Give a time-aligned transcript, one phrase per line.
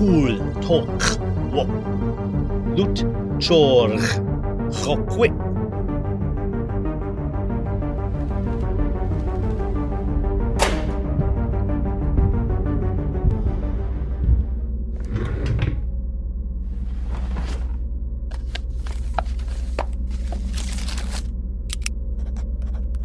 [0.00, 1.66] Wo.
[2.74, 3.04] Lwt
[3.38, 4.20] chorch
[4.72, 5.28] chokwe.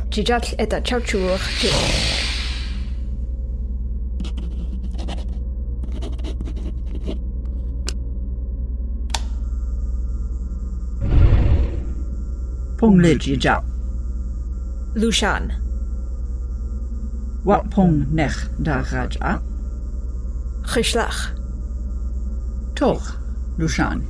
[0.10, 2.25] Jijal eta chauchuach
[12.86, 13.64] 烹日执照。
[14.94, 15.50] Lushan.
[17.44, 19.42] Wat pong nech da raja.
[20.62, 21.34] Geslach.
[22.76, 23.18] Toch,
[23.58, 24.02] Lushan.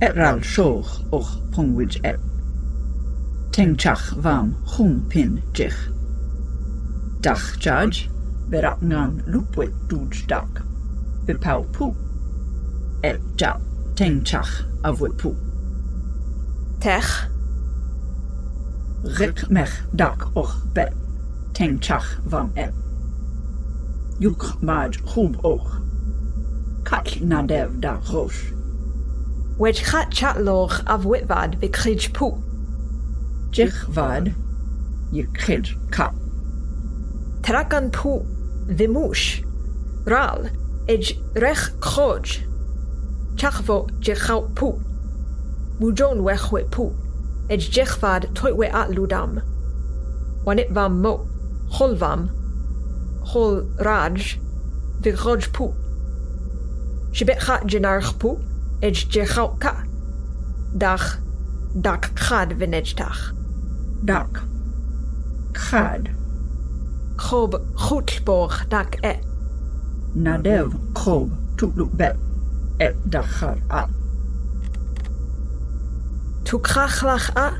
[0.00, 2.20] Et ral shoch och pongwij et.
[3.50, 5.90] Tengchach vam hung pin jich.
[7.20, 8.08] Dach judge
[8.48, 10.62] berak ngan lupwit duj dak.
[11.26, 11.94] Bepau pu.
[13.02, 13.58] Et jak
[13.96, 15.34] tengchach avwit pu.
[16.80, 17.35] Tech.
[19.06, 20.92] Rik mech dak och bet.
[21.54, 22.74] Tengchach vam et.
[24.18, 25.68] Juk maj hub och.
[26.84, 28.52] Kat nadev da rosh.
[29.58, 32.30] Wedge chat chat loch av witvad be krij pu.
[33.52, 34.32] Jich vad.
[35.12, 36.14] Je kid kap.
[37.42, 38.26] Terakan pu
[38.66, 39.44] vimush.
[40.06, 40.48] Ral.
[40.88, 42.42] Ej rech kroj.
[43.36, 44.72] Chachvo jichau pu.
[45.80, 47.05] Mujon wechwe pu.
[47.48, 47.70] Ej
[48.34, 49.40] toitwe at ludam.
[50.44, 51.26] Wanit vam mo.
[51.70, 52.28] Holvam.
[53.22, 54.38] Hol raj.
[55.02, 55.74] Vigroj pu.
[57.12, 58.38] Shibet chat jinarch pu.
[58.82, 59.84] Ej jichau ka.
[60.76, 61.18] Dach.
[61.74, 63.32] Dak khad vinejdach.
[64.04, 64.42] Dak.
[65.52, 66.10] Khad.
[67.16, 69.14] Krob goedborg dak e.
[70.14, 72.16] Nadev krob tukluk bet.
[72.80, 73.86] Et dachar a.
[76.46, 77.54] Tukachlach-a.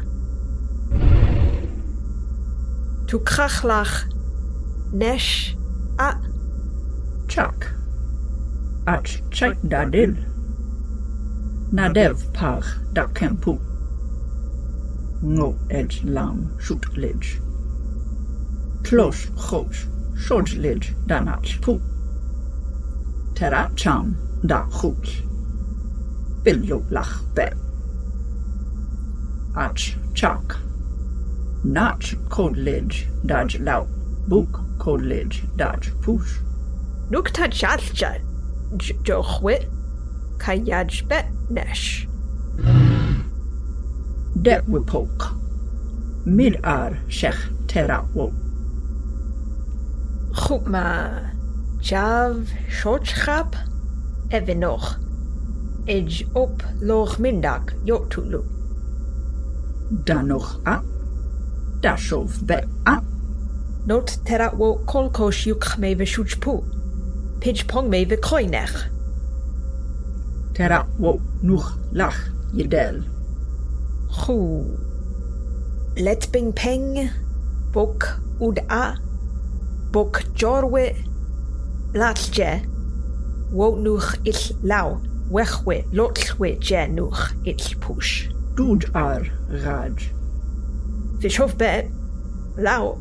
[3.08, 4.04] Tukachlach.
[4.92, 5.56] Nesh.
[5.98, 6.14] A.
[7.26, 7.75] Chak.
[8.86, 10.14] Ach chak dadil.
[11.72, 13.58] Nadev par dakempu.
[15.20, 17.41] No edge lam shoot lidge.
[18.84, 19.86] Close chos.
[20.16, 21.80] Short lidge danach pu.
[23.34, 24.14] Teracham
[24.46, 25.04] da chut.
[26.44, 27.66] Biljolach bed.
[29.59, 30.59] Ach chak.
[31.65, 33.87] Nach code lidge dodge lau.
[34.28, 36.41] Book code lidge dodge push.
[37.11, 38.21] Nukta chalcha.
[39.03, 39.65] Jochwit.
[40.37, 42.06] Kayaj bet nesh.
[44.43, 45.33] Det wipok.
[46.27, 48.33] Mid ar shech tera wo.
[50.33, 51.31] Chupma.
[51.81, 53.56] Jav shotchap.
[54.31, 54.99] Evenoch.
[55.88, 58.56] Ej op loch mindak yotulu.
[59.91, 60.82] danwch a,
[61.80, 63.02] dashof be a.
[63.86, 66.64] Not tera wo kolkosh yuk me ve shuchpu.
[67.41, 68.16] Pidge pong me ve.
[70.54, 72.19] Tera wo nuch lach
[72.54, 73.04] jedel.
[74.10, 74.64] Khu.
[75.96, 77.10] Let bing peng.
[77.72, 78.96] Bok ud a.
[79.92, 80.96] Bok jorwe.
[81.94, 82.66] Latje.
[83.52, 85.00] Wo nuch ill lau.
[85.30, 88.35] Wechwe lotlwe je nuch ill push.
[88.56, 89.27] Duj ar
[89.65, 90.09] raj.
[91.21, 91.91] Fishhof bet.
[92.56, 92.97] Lau.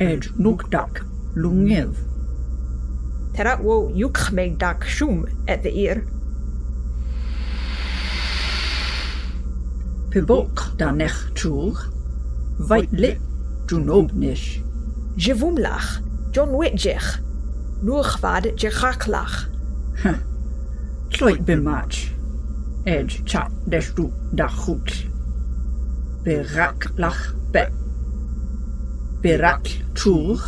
[0.00, 1.02] Edge nuk dak.
[1.36, 1.92] Lungev.
[3.36, 6.02] Tera wo yuk me dak shum at the ear.
[10.08, 11.76] Pibok da nech chur.
[12.58, 13.20] Vait lit.
[13.66, 14.62] Junobnish.
[15.16, 16.00] Jevumlach.
[16.32, 17.20] John Witjech.
[17.82, 19.48] Nuchvad jechaklach.
[21.12, 22.07] Tloit bimach.
[22.88, 24.88] Edge chat deshtu da chut.
[26.24, 27.70] Berak lach bet.
[29.22, 30.38] Berak chur.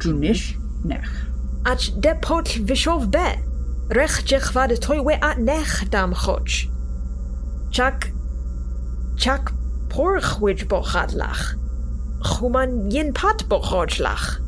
[0.00, 1.12] Junish nech.
[1.64, 3.38] Ach depot vishov bet.
[3.94, 6.66] Rech jechvad toiwe at nech dam choch.
[7.70, 8.10] Chak.
[9.16, 9.52] Chak
[9.88, 11.54] porch wij bochadlach.
[12.22, 14.40] Chuman yin pat bochodlach.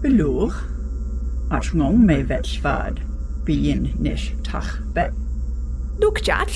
[0.00, 0.52] Beloor.
[1.50, 3.11] Ach ngong me vetsvad.
[3.44, 5.08] Byn nes tach be.
[5.98, 6.52] Nwg jall,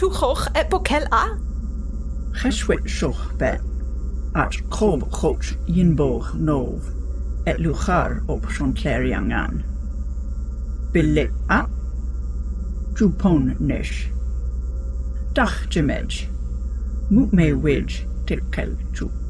[0.00, 1.24] twchwch e bocel a?
[2.40, 3.52] Cheswyd sioch be.
[4.34, 6.90] At chob chwch un boch nof.
[7.46, 9.62] Et lwchar op Sion Clair angan.
[10.92, 11.64] Bile a?
[12.94, 13.92] Drwpon nes.
[15.34, 16.24] Dach jymedj.
[17.10, 19.23] Mwt me wej tirkel drwp.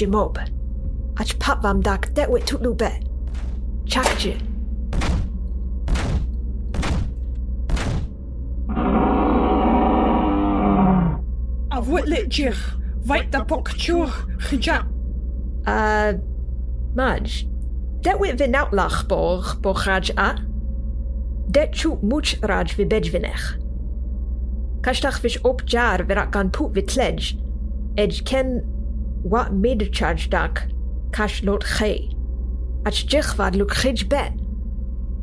[0.00, 0.06] Chu.
[0.06, 0.38] Jimob.
[1.18, 2.90] Ach pat vam dak det wit tut lube.
[3.86, 4.36] Chakje.
[11.72, 14.08] A witlet jich, vait da pok chur,
[14.38, 14.84] chija.
[15.66, 16.18] Uh,
[16.94, 17.46] Maj.
[18.02, 20.34] Det wit vin outlach borg, borgraj a.
[21.54, 23.58] Det chut much raj vi bedvinech.
[24.82, 27.36] Kashtach vish op jar virak gan put vi tledge.
[27.98, 28.62] Edge ken
[29.22, 30.68] wat mid charge dak.
[31.10, 32.08] Kash lot ge.
[32.84, 34.32] Ach jich vad luk gij bet.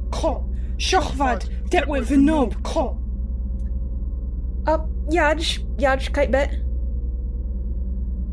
[0.09, 0.43] Ko,
[0.77, 2.97] shochvad, det wit vinob, ko.
[4.65, 6.49] Up, Yaj, Yaj kite bet.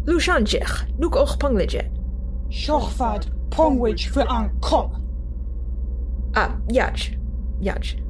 [0.06, 1.90] Lushan jich, nuk och pongleje.
[2.50, 4.90] Shochvad, pongwich for an ko.
[6.34, 7.16] Ah, Yaj,
[7.60, 8.03] Yaj.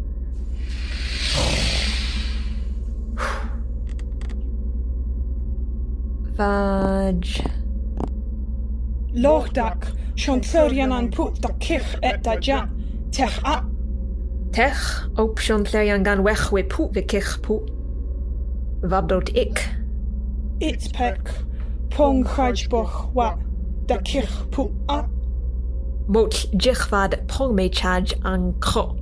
[6.36, 7.44] Fudge.
[9.14, 12.64] Lordak, Siantlerian an pwt da cich et da ja.
[13.12, 13.62] Tech a.
[14.50, 17.70] Tech, op Siantlerian gan wech we pwt ve cich pwt.
[18.82, 19.62] Vabdot ik.
[20.58, 21.30] It pek,
[21.94, 23.36] pong chajboch wa
[23.86, 25.04] da cich pwt a.
[26.08, 28.96] Mot jichvad pong me chaj an cro.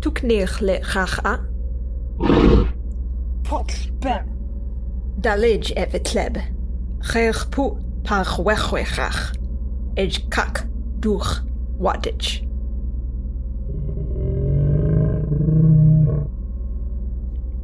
[0.00, 1.40] Tuk nech le chach a.
[3.42, 4.31] Potl ben.
[5.14, 6.36] Dalij et vitleb.
[6.98, 7.72] Chech pu
[8.02, 9.32] par chwechwechach.
[9.94, 10.66] Ej kak
[11.00, 11.42] duch
[11.78, 12.42] wadich.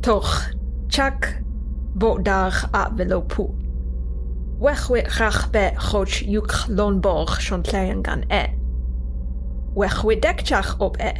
[0.00, 0.50] Toch
[0.88, 1.42] chak
[1.94, 3.48] bodar a velopu.
[4.60, 8.44] Wechwechach be choch yuk lonborg shontleyen gan e.
[9.74, 11.12] Wechwedekchach op e.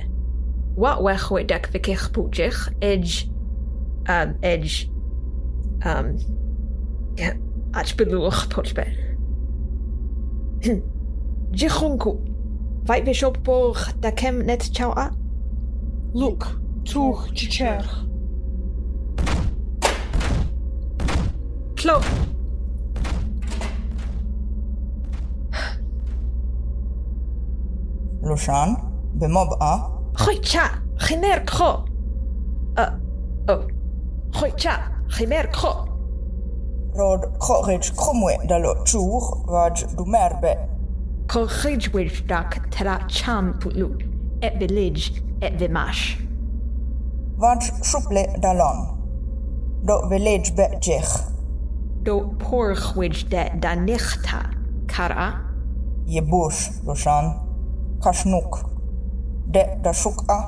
[0.76, 3.30] Wa wechwedek vikich pujich ej
[4.10, 4.90] um, ej
[7.14, 7.32] ja,
[7.70, 8.92] atsbeluch potspel.
[11.50, 12.18] Jichunku,
[12.84, 15.10] wij bishop borg da kem net chau a?
[16.12, 18.06] Look, tuch chicher.
[21.74, 22.00] Klo.
[28.22, 28.68] לושן,
[29.14, 29.88] במובעה.
[30.14, 30.40] a.
[30.42, 30.66] צ'ה,
[30.98, 31.84] חינר קחו.
[32.78, 32.88] אה,
[33.48, 33.78] Oh.
[35.08, 35.88] Chimer kro.
[36.98, 40.52] rod korich kromwe dalo chur vaj du merbe,
[41.26, 43.88] Corridgewich dak tera cham pulu,
[44.42, 46.16] et village et vimash.
[47.38, 48.98] vaj shuple dalon.
[49.84, 51.12] Do village be jich,
[52.02, 54.40] Do porchwich de da nichta,
[54.88, 55.44] kara,
[56.06, 57.26] ye bush Lushan,
[58.00, 58.52] kashnuk,
[59.50, 60.40] de da shuk a,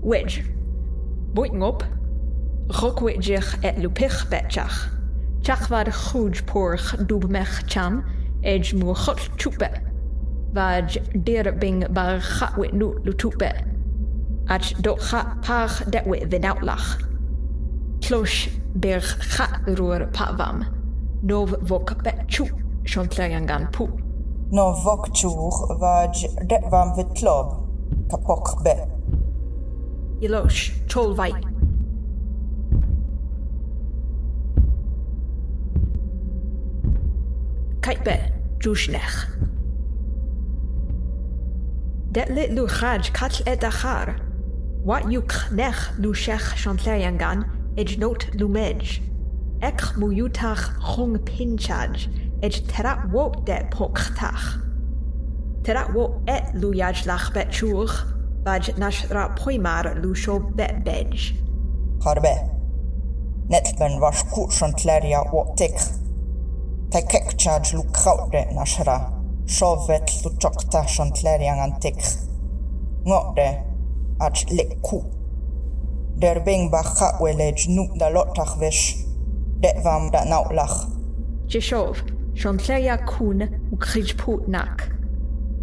[0.00, 0.42] which,
[1.34, 1.82] boiting up,
[2.68, 4.90] Rokwidjich et lupich betjach.
[5.42, 8.02] Tjach var sjujporch dubmechcham,
[8.44, 9.70] ej murchot chupe.
[10.52, 13.52] Vaj dirbing bar chatwit nu lutupe.
[14.48, 17.00] Ach dot chat par detwit vinoutlach.
[18.00, 20.64] Klosh berg chatroer pavam.
[21.22, 22.44] Nov vok betchu,
[22.84, 23.88] shontlayangan pu.
[24.52, 25.08] Nov vok
[25.80, 27.64] vaj detvam vitlob,
[28.10, 28.88] kapok bet.
[30.20, 31.32] Ilosh, cholvai.
[37.88, 37.94] Vai.
[37.94, 38.18] Kite be,
[38.60, 39.28] jushnech.
[42.14, 44.14] Det lit lu khaj katl et achar.
[44.84, 47.44] Wat you knech lu shech chantlayangan,
[47.76, 49.00] ej not lu mej.
[49.62, 52.08] Ek mu yutach chong pinchaj,
[52.42, 54.58] ej terat wo det poktach.
[55.64, 57.88] Terat wo et lu lach bet chur,
[58.44, 60.84] nashra poimar lu sho bet
[66.88, 68.96] Te kekċaġ lu kawre naxra,
[69.44, 71.98] xovet lu ċokta xantlerja għantik.
[73.04, 73.48] Ngoqre,
[74.24, 75.02] għax lekku.
[76.22, 78.86] Derbing baħħaq weleġ nuq da lottax vex,
[79.60, 80.86] deqvam da nawlax.
[81.52, 82.00] Ġiexov,
[82.40, 84.86] xantlerja kun u kħiġput nak.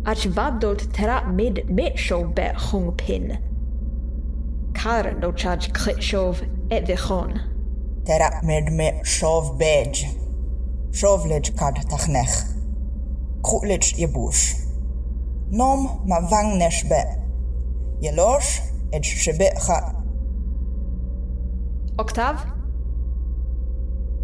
[0.05, 3.31] Għax vaddolt tera mid miċxow beħħung pin.
[4.77, 6.45] Kar no charge lo ċaġ kħiġxov
[6.77, 7.33] edviħon.
[8.05, 10.05] Teraq mid miċxow beġ.
[10.95, 12.45] Szowlecz kad tachnech.
[13.43, 14.55] Krutlecz je busz.
[15.51, 16.59] Nom ma wang
[16.89, 17.03] be.
[18.01, 18.61] Jelosz
[18.91, 19.91] edż szybe ha.
[21.97, 22.35] Oktaw?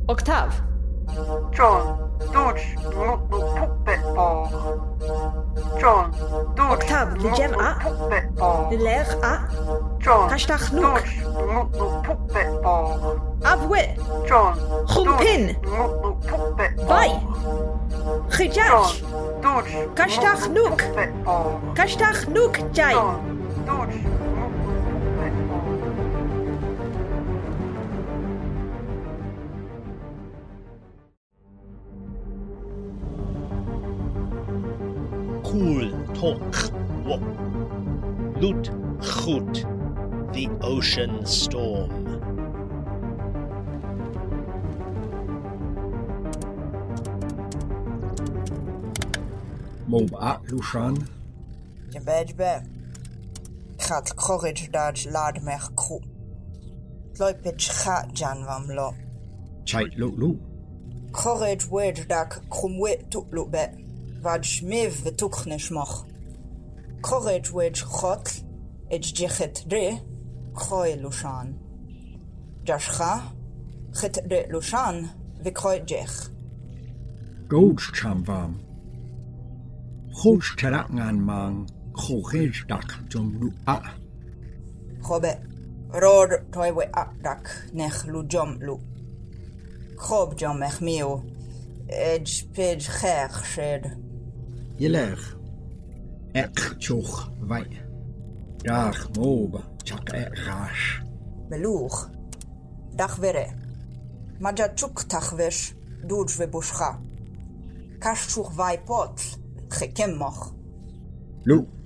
[0.08, 0.62] Oktaw?
[1.52, 1.84] Czos,
[2.34, 3.68] tucz, mokno.
[5.80, 6.14] John,
[6.56, 7.76] Dodge, Octav, legem a?
[8.70, 9.48] De ler a?
[10.00, 11.04] John, Kashtach nuk.
[11.34, 13.20] Dodge, puppet ball.
[13.42, 13.98] Avwit?
[14.28, 14.56] John,
[35.52, 36.72] Cool Tok
[37.04, 37.18] Wo.
[38.40, 38.72] Lut
[39.04, 39.66] Chut.
[40.32, 41.92] The ocean storm.
[49.88, 51.06] Mob a Lushan,
[51.92, 52.62] Je bed be.
[53.78, 56.00] Chat courage dad lad mech kru.
[57.20, 58.96] Loipit chat jan vam lo.
[59.66, 60.40] Chait Lu Lu,
[61.12, 63.28] Courage wedge dak krumwe tuk
[64.24, 66.06] vadshmiv v'tukh neshmoch.
[67.02, 68.44] Korej wedge chotl,
[68.92, 70.00] et jechet re,
[70.54, 71.56] kroy lushan.
[72.64, 73.14] Jashcha,
[73.94, 75.10] chet re lushan,
[75.44, 76.30] v'kroy jech.
[77.48, 78.60] Goats chamvam.
[80.14, 83.80] Chodź terangan mang, chodź dak jom lu a.
[85.02, 85.34] Chobe,
[86.02, 88.22] ror toiwe a dak, nech lu
[88.60, 88.80] lu.
[89.98, 91.24] Chob jom ech miu,
[91.90, 94.11] edge pidge cher shed.
[94.82, 95.38] Jelech.
[96.32, 97.86] Ek tjoch wij.
[98.58, 99.60] Jaag mobe.
[99.84, 101.02] Tjak ek raas.
[101.50, 102.10] Beloeg.
[102.98, 103.46] Dag werre.
[104.40, 105.74] Majatjuk tachwesh.
[106.10, 107.00] Doodj we buscha.
[108.00, 109.22] Kashtjoch wij pot.
[109.68, 110.50] Gekem mag.
[111.44, 111.81] Loek.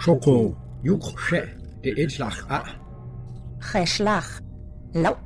[0.00, 1.46] Choko, juk, sheh,
[1.82, 2.56] de einschlag a.
[2.56, 2.68] Ah.
[3.72, 4.40] Hei schlag.
[4.94, 5.02] Law.
[5.02, 5.16] Nou.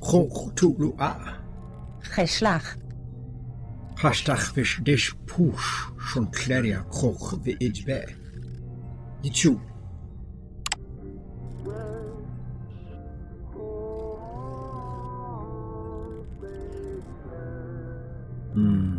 [0.00, 1.06] Khok thuk lu a.
[1.06, 1.38] Ah.
[2.16, 2.76] Hei schlag.
[3.96, 8.04] Kraschtach bisch disch push, schon klarer khok wie ich bin.
[9.22, 9.58] Jut.
[18.52, 18.98] Hmm.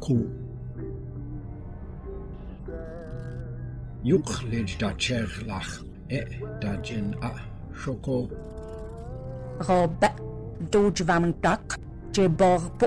[0.00, 0.45] O.
[4.06, 6.20] Iwchlid da tserlach e
[6.62, 7.32] da jyn a
[7.74, 8.18] sioko.
[9.66, 10.10] Robe
[10.70, 11.74] dwj fam dac
[12.14, 12.86] je borbo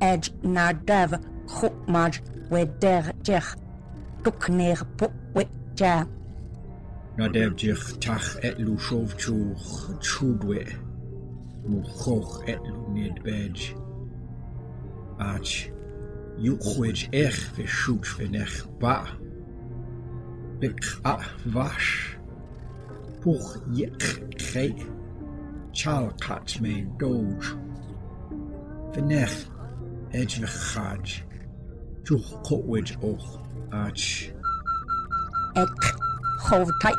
[0.00, 1.12] ed na def
[1.56, 3.50] chwmaj we der jech
[4.24, 5.44] dwc ne'r bo we
[5.76, 6.06] ja.
[7.20, 9.76] Na def jech tach et lw siof trwch
[10.08, 10.64] trwdwe.
[11.68, 13.68] Mw choch et lw nid bej.
[15.20, 15.54] Ach,
[16.40, 18.96] iwchwyd eich fe siwt fe nech ba.
[20.60, 22.16] Bikavash.
[23.20, 24.66] Poch yikre.
[25.72, 27.48] Chalkat me doge.
[28.92, 29.36] Venech
[30.12, 31.22] edvichaj.
[32.04, 33.26] Tuch kotwid och
[33.72, 34.30] ach.
[35.56, 35.82] Ek
[36.46, 36.94] hovtai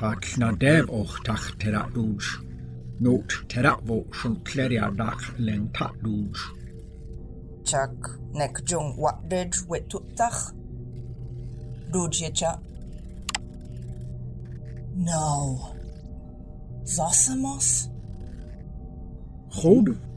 [0.00, 2.24] Kak na dev och tach tera duj.
[3.00, 6.36] Not tera vo shon kleria dak len ta duj.
[7.64, 10.54] Chak nek jung wat dej wet tutach.
[11.92, 12.58] Duj ye cha.
[14.96, 15.58] No.
[16.84, 17.88] Zossamos?
[19.62, 20.09] Goed.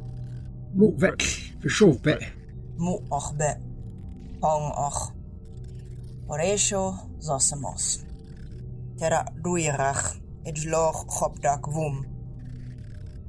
[0.73, 1.53] moet weg.
[1.59, 2.35] Verschof weg.
[2.77, 3.55] Mo ach be.
[4.39, 5.11] Pang ach.
[6.27, 8.05] Por eso zasemos.
[8.97, 10.21] Tera duirach.
[10.45, 12.05] Et loch chop wum.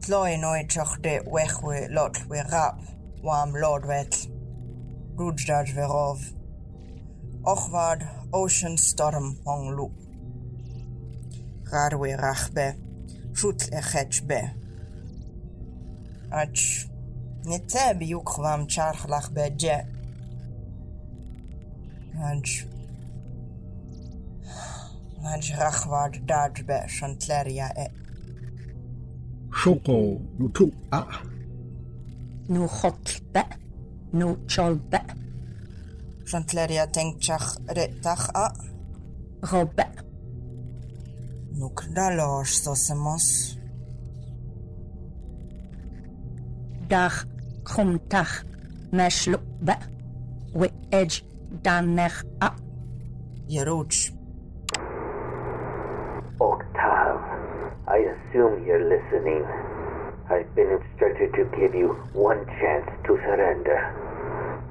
[0.01, 0.67] Tloi noi
[1.01, 2.81] de wechwe lot we rap.
[3.23, 4.29] Wam Lord wet.
[5.17, 6.21] Rudjdaj verov.
[7.43, 9.91] Ochwad ocean storm pong lu.
[11.71, 12.75] Rarwe rach be.
[13.33, 14.51] Schutz erhetsch be.
[16.31, 16.89] Ach,
[17.45, 19.83] niet te bij ook gewoon tjaargelag bij je.
[22.15, 22.67] Want...
[27.75, 27.89] E.
[29.51, 31.15] Choco, nu toe, ah.
[32.47, 33.47] Nu hot bed,
[34.11, 35.01] nu tjol be.
[36.25, 37.57] Zo'n tleria denkt tjag
[38.33, 38.55] ah.
[41.53, 42.63] Nu knalloos.
[46.87, 47.27] Dag.
[47.64, 48.44] Chumtach.
[48.92, 49.75] Meshlo be.
[50.52, 51.25] We edge.
[51.62, 52.50] danech a
[53.49, 54.11] Yeruch.
[56.40, 57.21] Octave,
[57.87, 59.44] I assume you're listening.
[60.30, 63.80] I've been instructed to give you one chance to surrender.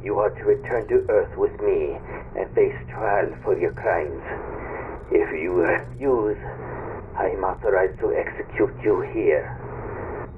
[0.03, 1.95] You are to return to Earth with me
[2.35, 4.23] and face trial for your crimes.
[5.11, 6.37] If you refuse,
[7.15, 9.62] I am authorized to execute you here.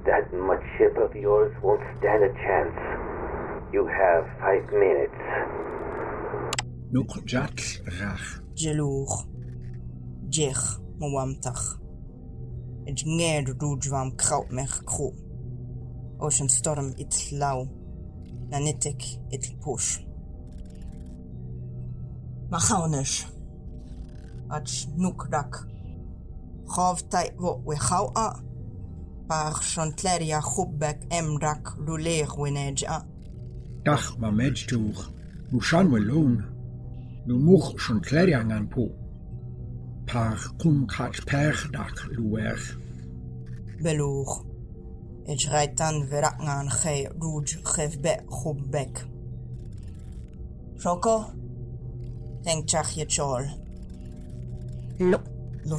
[0.06, 2.78] That mudship of yours won't stand a chance.
[3.74, 5.18] You have five minutes.
[6.92, 7.58] Nuk jat
[7.98, 8.42] rach.
[8.54, 9.26] Jelour.
[10.30, 10.60] Jer.
[11.00, 11.80] Mwamtach.
[12.86, 15.12] Het nged roed wam kraut mech kro.
[16.20, 17.68] Ocean storm it lau.
[18.50, 20.00] Nanitik it push.
[22.50, 23.26] Machaunish.
[24.50, 25.66] Ach nuk dak.
[26.76, 28.45] Gav tai wo we gauw a.
[29.28, 33.00] par chantleria Chubbeck emrak rouler wenej a.
[33.86, 36.44] Dach ma mej nu shan chan we loun,
[37.26, 38.90] nou moch chantleria an po.
[40.08, 42.60] Par kum kach per dak luer
[43.84, 44.44] beluch
[45.28, 48.94] et raitan verak an ge rouj chevbe Chubbeck.
[50.82, 51.16] Shoko,
[52.44, 53.44] tenk chach ye chol.
[55.00, 55.20] Lo,
[55.66, 55.78] lo.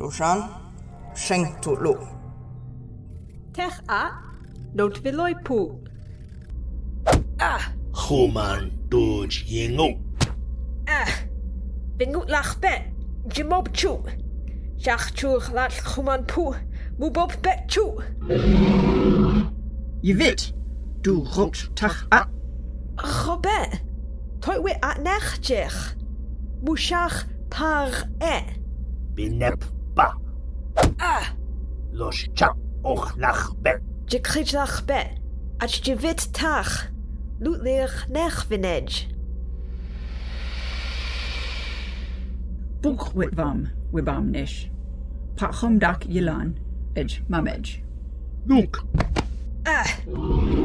[0.00, 0.48] Lushan,
[1.14, 1.94] Sheng tu lu.
[3.52, 4.12] Tech a,
[4.74, 5.78] don't viloi pu.
[7.38, 7.72] Ah!
[7.92, 9.98] Human doj yengu.
[10.88, 11.12] Ah!
[11.98, 12.82] Bingu lach bet,
[13.28, 14.02] jimob chu.
[14.78, 16.54] Jach chu lach chuman pu,
[16.98, 17.84] mubob bet chu.
[20.02, 20.54] Je weet,
[21.02, 22.24] du rokt tach a.
[23.26, 23.82] Robert,
[24.40, 25.94] toi we at nechjech.
[26.64, 27.90] Mushach par
[28.22, 28.40] e.
[29.14, 29.62] Binep
[30.80, 30.94] ba.
[30.98, 31.24] Ah,
[31.92, 33.80] Los cha och lach be.
[34.06, 35.06] je krij lach bet.
[35.58, 36.88] At je wit tach.
[37.38, 39.06] Loot leer nech vinej.
[42.80, 44.68] Boek wit wam, wibam nish.
[45.36, 46.54] Pachom dak yilan,
[46.94, 47.78] edge mamedge.
[48.44, 48.84] Nuk.
[49.64, 49.86] Ah,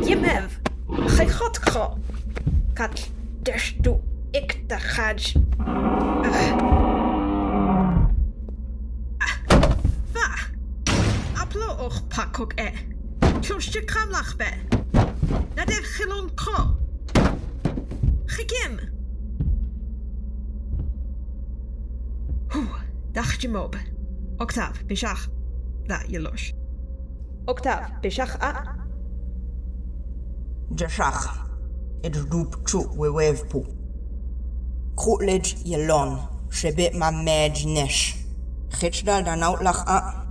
[0.07, 0.59] Yemev,
[1.07, 1.97] gij god kro.
[2.73, 3.09] Kat
[3.41, 3.95] des du
[4.31, 5.35] ik de gaj.
[12.15, 12.71] Pakok e.
[13.41, 14.49] Tjostje kramlach be.
[15.55, 16.77] Na de gilon kro.
[18.25, 18.79] Gekim.
[23.11, 23.75] Dacht je mob.
[24.37, 25.27] Octav, bishach.
[25.83, 26.53] Da, je los.
[27.45, 28.75] Octav, bishach a.
[30.75, 31.47] Jashach.
[32.01, 33.65] Het roep chu we wev pu.
[34.95, 36.17] Kroetlej jelon.
[36.49, 38.15] Shebet ma mej nesh.
[38.69, 40.23] Gitsdal dan outlach a.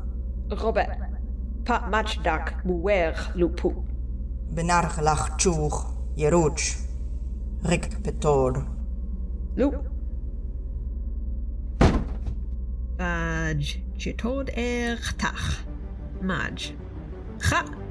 [0.48, 1.03] Robert,
[1.64, 3.72] pa matchdak muwer lupu.
[4.54, 5.86] Benargelach chuch.
[6.16, 6.76] Jeroach.
[7.64, 8.62] Rik petod.
[9.56, 9.72] Lu.
[12.98, 15.64] Maj, chitod er tach.
[16.20, 16.74] Maj.
[17.40, 17.83] Cha.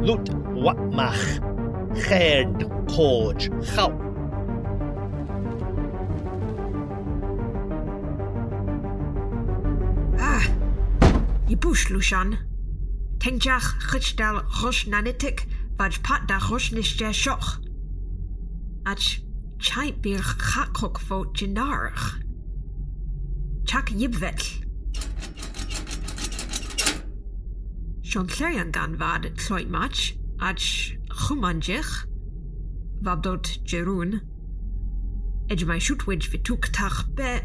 [0.00, 1.38] Lut wat mach.
[1.92, 3.48] Gerd koj.
[3.60, 3.92] Gauw.
[10.18, 10.44] Ah.
[11.46, 12.36] Je bush, Lushan.
[13.18, 15.46] Tengjach chitdal rosh nanitik,
[15.78, 17.60] vaj pat da rosh nisja shoch.
[18.84, 19.20] Ach,
[19.58, 22.18] chai bir chakok vo jinarach.
[23.64, 24.61] Chak yibvet.
[28.14, 32.06] jongleriangan vad tloitmach, ach chumanjech,
[33.00, 34.20] vabdot jerun,
[35.48, 37.40] edjmai shutwidge vituk tachbe.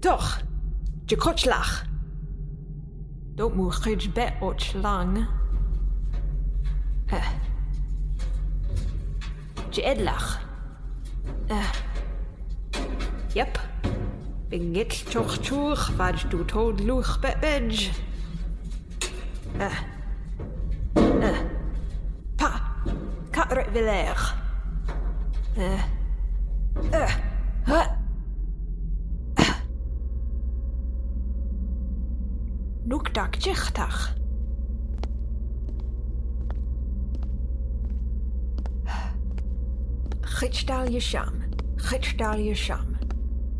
[0.00, 0.42] Doch, eh.
[0.42, 0.46] eh.
[1.10, 1.84] je kotschlach.
[3.36, 5.26] Don't mu chidge bet och lang.
[7.10, 7.28] Eh.
[9.70, 10.38] Je edlach.
[11.48, 11.87] Eh.
[13.38, 13.60] Yep.
[14.48, 17.90] Binget toch toer, wat du tood luch bedge.
[19.58, 19.78] Eh.
[21.20, 21.38] Eh.
[22.36, 22.60] Pa.
[23.30, 24.34] Katret villair.
[25.56, 25.82] Eh.
[26.90, 27.14] Eh.
[27.64, 27.86] Huh.
[29.34, 29.54] Eh.
[32.84, 34.14] Noekdak tjichtag.
[40.20, 41.34] Gitstal je sham.
[42.36, 42.97] Je sham.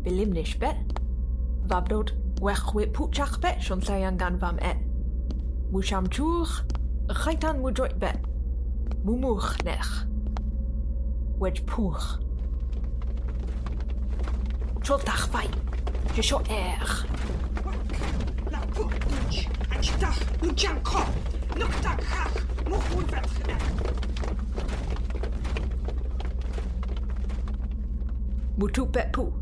[0.03, 0.71] bilimnish be.
[1.67, 4.73] Vabdod wechwe putchach be shon sayangan vam e.
[5.71, 6.47] Musham chur,
[7.07, 8.11] chaitan mudroit be.
[9.05, 10.05] Mumuch nech.
[11.39, 12.19] Wedge puch.
[14.81, 15.47] Choltach fai,
[16.15, 17.05] jesho er.
[18.51, 21.03] La put inch, anstach, nujang ko,
[21.55, 23.39] nuktak hach, muhun vetch
[28.59, 29.38] Mutu Pepu.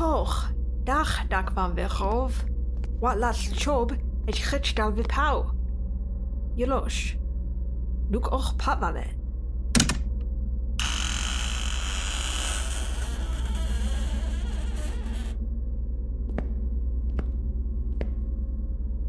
[0.00, 0.52] toch.
[0.84, 2.30] Dag, dag van Werchow.
[3.00, 5.44] Wat las chob, het gitstal wipau.
[6.54, 7.14] Jelosh.
[8.08, 9.04] Nuk och papmame.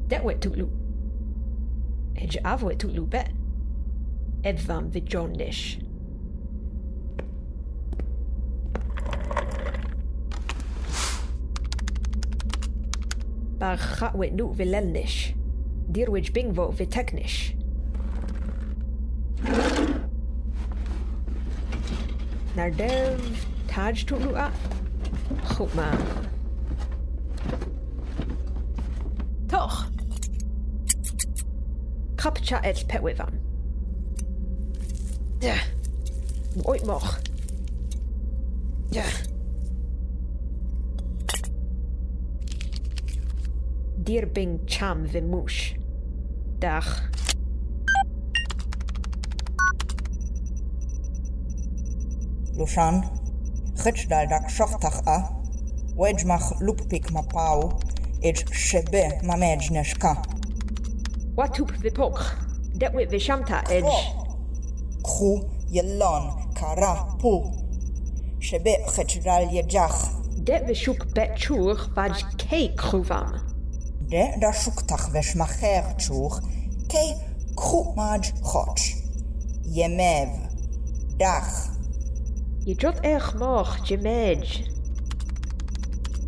[0.08, 0.69] Dat werd toetloe.
[2.13, 3.30] Het je af werd toetloe bet.
[4.41, 5.77] Het van vijondish.
[13.62, 15.36] Bar xaq weqnu vil-lelnix,
[15.93, 17.52] dirwiġ bingvo vil-teknix.
[22.58, 23.21] Nardev,
[23.69, 24.47] taġ tuqluqa?
[25.54, 25.88] Xuqma.
[29.54, 29.80] Toħ!
[32.17, 33.38] Kapċa et petwifam.
[35.45, 35.67] Duh!
[36.58, 37.12] Mwojt moħ.
[38.97, 39.31] Duh!
[44.12, 45.74] Dir bing cham vimush.
[46.60, 46.89] Dach.
[52.58, 53.08] Lushan,
[53.78, 55.17] Chitdal dak shochtach a,
[55.95, 57.80] Wedgemach lupik ma pau,
[58.21, 60.13] Ej shebe ma mejneshka.
[61.38, 62.19] Watup vipok.
[62.76, 64.00] Detwit vishamta edge.
[65.06, 67.47] Kru yelon kara pu.
[68.41, 70.00] Shebe Chitdal yejach.
[70.43, 73.50] Det vishuk bet chur vaj ke kruvam.
[74.12, 76.41] De da shuktach veshmacher chur,
[76.91, 77.15] Ke
[77.56, 78.84] kru maj choch.
[79.63, 80.32] Yemev.
[81.17, 81.69] Dach.
[82.65, 84.67] Je jot erg moch jemej.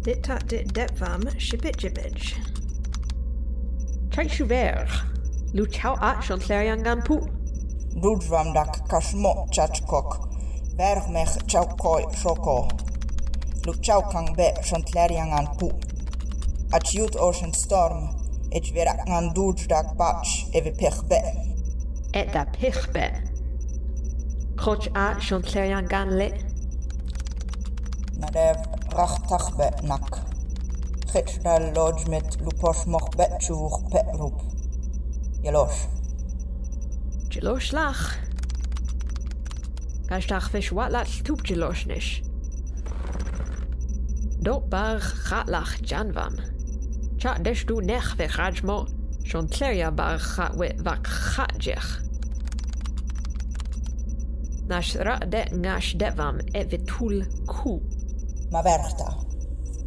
[0.03, 2.39] Dit tat dit detvam shibit jibij.
[4.11, 4.87] Chai shuver.
[5.53, 7.19] Lu chau at shon tleryangan pu.
[8.01, 10.29] Dudvam dak kashmo chachkok.
[10.77, 12.71] Vergmech chaukoi shoko.
[13.65, 15.92] Luchau kang be shontleriangan pu.
[16.73, 18.09] acute ocean storm,
[18.51, 21.19] et verak an dudrak bach eve pechbe.
[22.13, 23.05] Et da pechbe.
[24.57, 26.29] Koch a shon tleryan gan le.
[28.21, 28.59] Narev
[28.97, 30.21] rachtach be nak.
[31.09, 34.37] Chitra lodge met luposh moch betchuch pet rup.
[35.43, 35.81] Jelosh.
[37.29, 38.03] Jelosh lach.
[40.09, 42.21] Gastach fish wat lat stup jelosh nish.
[44.43, 46.52] Dot bar chatlach janvam.
[47.23, 48.77] Chat desh du nech ve chajmo.
[49.23, 51.85] Shon tlerya bar chat wit vak chat.
[54.67, 57.79] Nash ra det ngash detvam et vitul ku.
[58.51, 59.07] Ma verchta.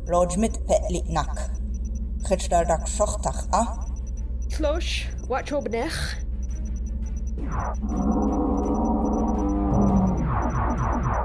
[0.09, 1.37] Lodge mit pet lit nak.
[2.25, 3.63] Chitdal dak shochtach a.
[4.49, 6.17] Tlosh, watch ob nech.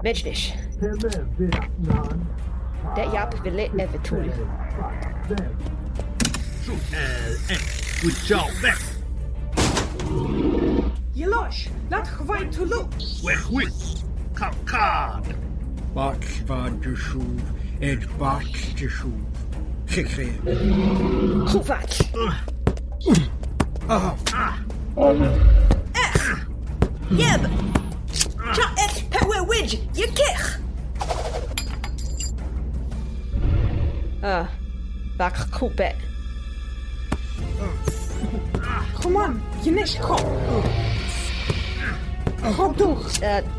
[0.04, 0.52] Mejnish.
[2.96, 3.90] Det jap vilit et
[6.72, 6.98] vitul.
[6.98, 7.62] El en.
[8.04, 8.78] Witchau weg.
[11.16, 12.88] Yelosh, lat chwai tulu.
[13.24, 14.04] Wechwit.
[14.34, 15.36] Kalkad.
[15.94, 17.42] Bak vad jeshuv,
[17.80, 18.44] ed bak
[18.76, 19.20] jeshuv.
[19.88, 20.28] Chikre.
[21.52, 22.02] Chuvat.
[23.90, 24.16] Ah,
[27.12, 27.42] Yeb.
[28.54, 29.80] Cha et pewe widge.
[29.94, 30.60] Ye kich.
[34.24, 34.48] Ah.
[35.18, 36.11] Vak kupet.
[39.02, 40.24] Come on, je goed.
[42.56, 43.06] Goed door.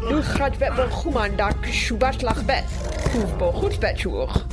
[0.09, 1.55] Nu gaat we wel goed aan dat
[2.22, 2.64] lach bed.
[3.52, 4.46] Goed bed, hoor.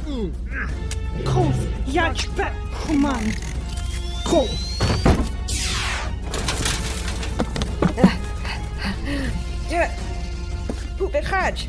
[1.24, 2.52] Grof, ja, bed,
[2.86, 3.06] kom
[9.70, 9.90] Ja,
[10.98, 11.60] Hoe ben gaat?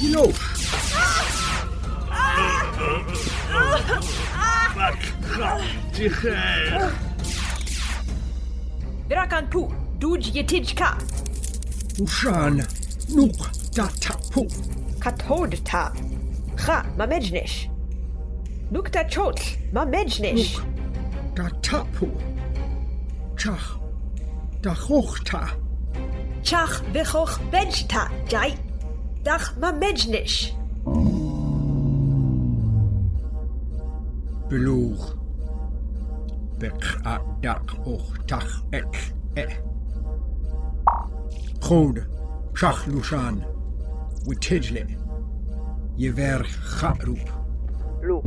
[0.00, 0.32] Je
[9.50, 9.70] pu.
[10.00, 10.98] Duj je tijka.
[12.00, 12.62] Ushan.
[13.14, 14.48] Nuk datapu.
[14.98, 15.92] Katod ta.
[16.66, 17.68] Ga, ma mejnish.
[18.70, 19.40] Nukta chot,
[19.72, 20.58] ma mejnish.
[21.34, 22.08] Datapu.
[23.36, 23.78] Chach.
[24.62, 25.48] Dachochta.
[26.42, 28.54] Chach bichoch bedjta, jai.
[29.24, 29.72] Dach ma
[34.54, 34.98] beloer.
[36.58, 38.96] Pek a ah, dak och tach ek
[39.36, 39.52] eh.
[41.68, 42.02] Gode,
[42.54, 43.44] shach lushan,
[44.26, 44.86] we tijdle.
[45.96, 47.32] Je werkt ga roep.
[48.02, 48.22] Lo.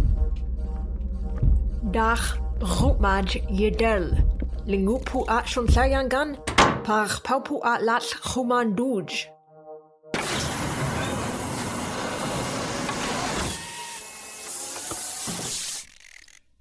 [1.91, 2.19] Dag,
[2.59, 4.17] roepmaaj je del.
[4.65, 6.35] Lingupu at shon sayangan,
[6.83, 8.75] par paupu at lat chuman.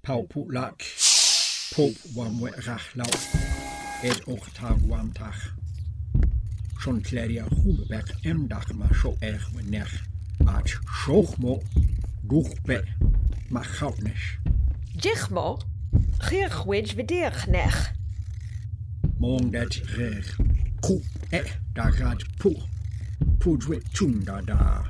[0.07, 0.79] Pau Putlak,
[1.75, 3.11] Pop Wamwe Rachlau,
[4.01, 5.35] Ed Ochtag Wamtag.
[6.79, 9.91] Schon Kleria Hubeberg M Dach ma scho erg we nech.
[10.47, 11.61] Aat Schochmo,
[12.25, 12.85] Duchbe,
[13.49, 14.39] ma chautnisch.
[14.95, 15.59] Jichmo,
[16.29, 17.91] Gierchwitsch we dirch nech.
[19.19, 20.23] Mong dat reg,
[21.33, 21.43] e
[21.73, 22.55] da rad pu,
[23.39, 24.85] pudwe tunda da.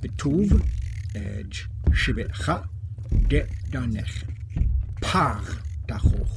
[0.00, 0.58] Betuv,
[1.12, 2.64] edge, schibet ha,
[3.28, 3.84] de da.
[5.08, 5.40] par
[5.88, 6.32] gachwch.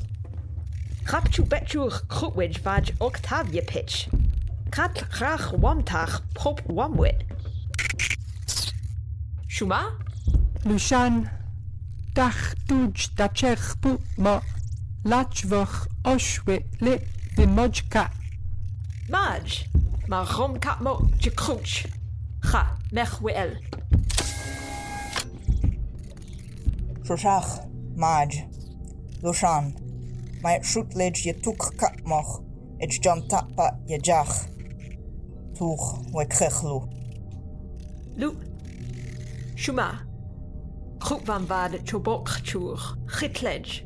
[1.10, 4.08] Chapchw betchwch crwwyd fad octavia pitch.
[4.72, 7.26] Cat rach wamtach pop wamwyd.
[9.52, 9.82] Shuma?
[10.64, 11.28] Lushan.
[12.16, 13.76] Dach dwj da chech
[14.18, 14.40] ma.
[15.04, 16.94] Lachfach oshwe le
[17.36, 18.06] bimodjka.
[19.10, 19.66] Maj.
[20.08, 21.92] Ma rom katmo jikrwch.
[22.52, 23.52] Cha mech wel.
[27.10, 27.52] Rhach.
[27.98, 28.51] Maj.
[29.22, 29.74] Lushan.
[30.44, 32.42] My shootledge je toek katmoch,
[32.80, 34.48] et John Tapa je jach.
[35.54, 35.82] Toeg
[36.14, 36.88] we.
[38.18, 38.32] Lu,
[39.56, 40.02] Shuma,
[40.98, 43.84] Groep van waarde chobokchur, gitledge.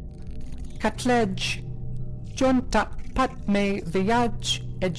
[0.78, 1.64] Katledge,
[2.36, 4.98] John Tapat me viaj, et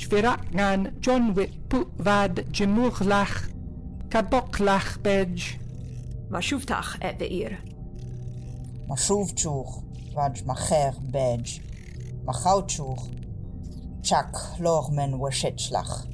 [1.01, 3.49] John wit puvad jemurlach,
[4.09, 5.59] kaboklach bej.
[6.31, 7.61] Ma sjoeftach eh, et de eer.
[8.89, 9.86] Maar.
[10.17, 11.61] Vaj Macher Badge,
[12.25, 13.11] Machautschuch.
[14.03, 16.07] Chak, Lormen Weschetschlach.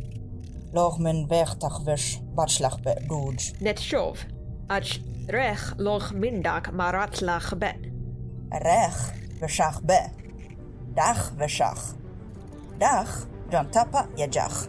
[0.73, 3.53] Lormen Wertach Wesch Batschlach Bedouj.
[3.61, 4.27] Net shov,
[4.67, 7.75] Ach Rech Loch Mindak Maratlach Be.
[8.51, 10.11] Rech Weschach Be.
[10.97, 11.95] Dag Weschach.
[12.81, 13.07] Dag
[13.53, 14.67] Jantapa Yajach.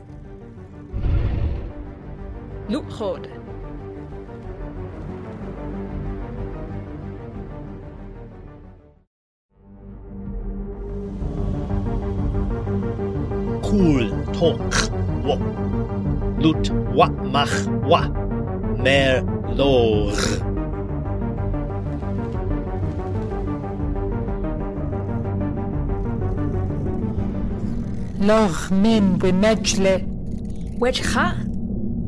[2.68, 2.88] Loop
[13.74, 14.74] Cool talk.
[15.26, 15.36] Wa.
[16.38, 18.02] Lut wa mach wa.
[18.78, 19.24] Mer
[19.58, 20.14] lor.
[28.20, 30.06] Loch min we medjle,
[30.78, 31.34] Wedge cha.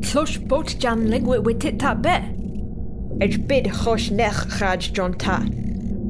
[0.02, 2.16] Klosh boat jan ligwe witit ta be.
[3.20, 5.42] Edge bid chosh nech chaj John ta.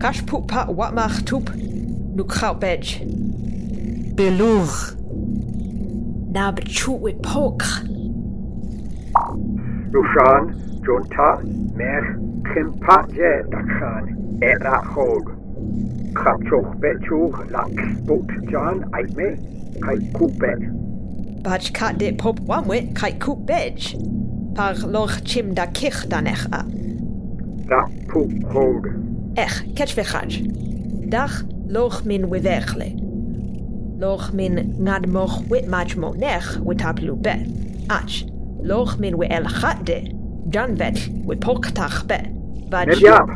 [0.02, 1.48] Kash poep pa watmach toep.
[2.14, 3.00] Nu kraut bedge.
[4.16, 4.96] belur,
[6.36, 7.68] na betru e pokr.
[9.92, 10.44] Lushan,
[10.84, 11.30] jonta,
[11.78, 12.04] mer,
[12.48, 14.04] kimpaje, dakan,
[14.42, 15.24] era hog.
[16.12, 19.28] Kapchoch betruch, laks, bot, jan, aime,
[19.84, 20.60] kai kubet.
[21.46, 23.96] Baj kat de pop wamwit, kai kubej.
[24.56, 26.60] Par loch chim da kich danech a.
[27.70, 27.80] Da
[28.12, 28.92] pup hog.
[29.40, 30.44] Ech, ketch vechaj.
[31.08, 33.05] Dach loch min wiverchle.
[33.98, 37.34] Loch min ngad moch wit mach mo nech wit taplu be.
[37.88, 38.24] Ach,
[38.62, 40.12] loch min we el chatde,
[40.50, 42.18] janvet we poktach be.
[42.70, 42.86] Vaj.
[42.86, 43.28] Nebjab,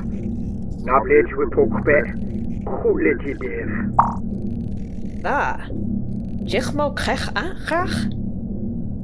[0.85, 1.99] nablej we pok be,
[2.83, 3.70] kuleji dev.
[5.23, 5.64] Ba,
[6.44, 7.96] jich mo krech achach?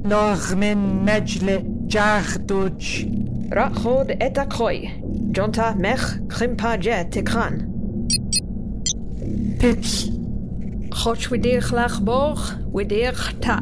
[0.05, 3.09] Loch min mejle jach duj.
[3.49, 4.91] Rachod et akroi,
[5.33, 7.63] jonta mech krimpa je tekran.
[9.59, 10.16] Pips.
[10.97, 12.39] Pitch, Choch we deer glach borg,
[12.73, 13.61] we deer ta.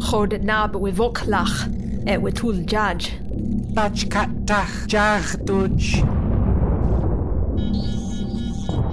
[0.00, 1.68] Chod nab we vok lach.
[2.06, 3.12] Et we tool judge.
[3.74, 6.04] bach kat dach jar dwj,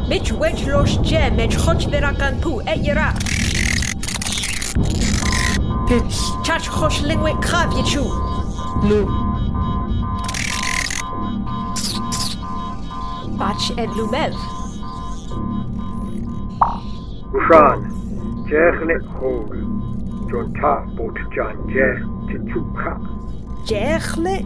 [0.07, 3.13] Mitch wedge los je met choch verakan pu et yera.
[5.87, 8.03] pitch, Chach choch lingwe krav yechu.
[8.83, 9.05] lu,
[13.37, 14.54] Bach et lumev.
[17.35, 17.91] Lushan,
[18.47, 19.51] Jerle Hog.
[20.29, 22.97] Jonta, Boat John, Je, Tituka.
[23.65, 24.39] Jerle.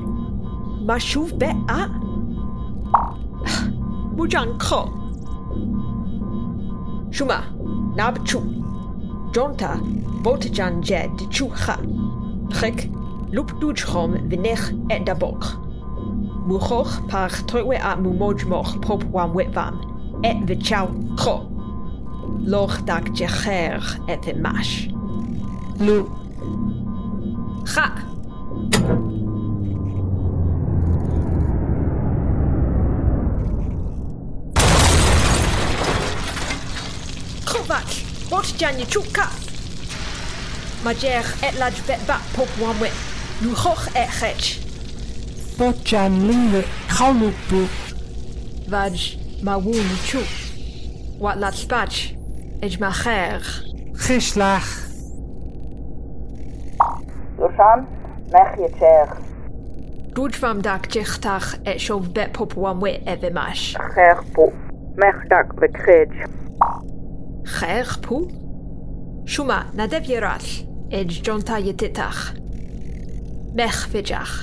[0.88, 1.88] Mashuv be a.
[4.16, 4.82] Mujan kro.
[7.12, 7.44] Shuma.
[7.96, 8.40] Nab chu.
[9.34, 9.78] Jonta,
[10.24, 11.78] botajan je de chucha.
[12.50, 12.90] Gek,
[13.32, 15.44] loop doodschom vinech et dabok.
[16.48, 19.76] Muchoch par toiwe a mumojmoch pop wam witvam.
[20.24, 21.59] Et vichau cho.
[22.46, 24.90] Lordak Jeher était mâche.
[25.80, 26.10] Loup.
[27.76, 27.92] Ha!
[37.46, 39.30] Kovac, Botjani Chuka!
[40.84, 42.90] Majer et la jbetba popwamwe,
[43.44, 44.60] Luhoch et Hech.
[45.58, 47.68] Botjan Lingue, Kalupu.
[48.68, 50.20] Vaj, Ma Mawunu Chu.
[51.20, 52.19] Wat la spach.
[52.60, 53.40] Yd ma cher.
[53.96, 54.68] Chislach.
[57.40, 57.86] Yrsan,
[58.34, 59.14] mech i'r cher.
[60.18, 63.62] Rwyd fam dag jichtach e siof bet pop wan we efe mas.
[63.96, 64.50] Cher po.
[65.00, 66.12] Mech dag fe cred.
[67.48, 68.26] Cher po?
[69.24, 70.52] Siwma, na def i'r all.
[70.92, 72.34] Ed jonta i titach.
[73.56, 74.42] Mech fidjach.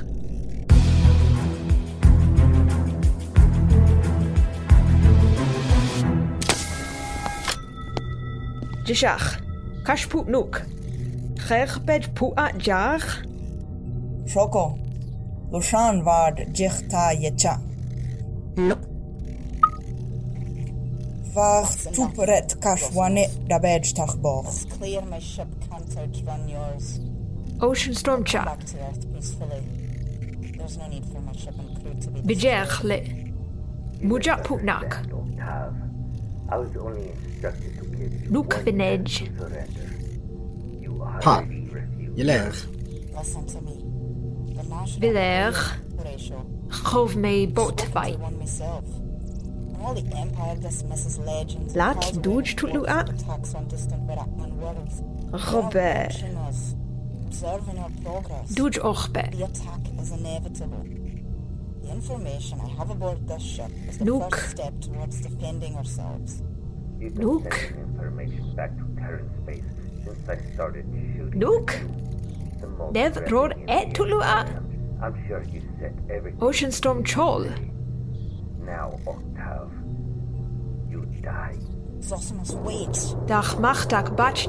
[8.87, 9.42] Jishach.
[9.85, 10.62] Kash pu nuk.
[11.46, 12.05] Cher bed
[12.59, 13.01] jar.
[14.27, 14.79] Shoko.
[15.51, 17.59] Lushan vard jichta yecha.
[18.57, 18.77] Lu,
[21.35, 24.70] Var tuperet kashwane dabej tachboch.
[24.79, 27.01] Clear my ship cantered, run yours.
[27.61, 28.44] Ocean storm cha.
[28.44, 29.62] Back to Earth peacefully.
[30.57, 32.99] There's no need for my ship and crew to be Bijer le.
[34.09, 34.61] Muja pu
[36.49, 37.86] I was only instructed to
[38.30, 39.30] Luke Vinage.
[41.24, 41.44] Ha.
[42.16, 42.52] Yler.
[44.98, 45.54] Viller.
[46.92, 48.16] Rove me bot vai.
[51.74, 53.04] Lak duj tut lu a.
[55.32, 56.24] Robert.
[58.56, 59.24] Duj orbe.
[64.00, 64.38] Luke.
[67.00, 67.72] Luke?
[71.35, 71.74] Luke?
[72.92, 74.46] Dev Ror Etulua?
[76.40, 77.50] Ocean Storm Chol?
[78.64, 79.70] Now, Octave,
[80.90, 81.56] you die.
[82.00, 82.96] Zosimus, wait.
[83.26, 84.48] Dach machtak batch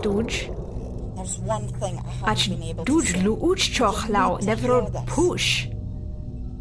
[1.15, 3.21] There's one thing I haven't been able to say.
[3.21, 5.67] lu uchchoch lau nevrod push.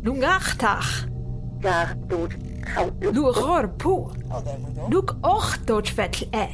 [0.03, 1.09] Lungachtach.
[1.61, 2.56] Dach duj
[3.01, 4.11] Lur rör på.
[4.91, 6.49] Luk och dodgevettel ä.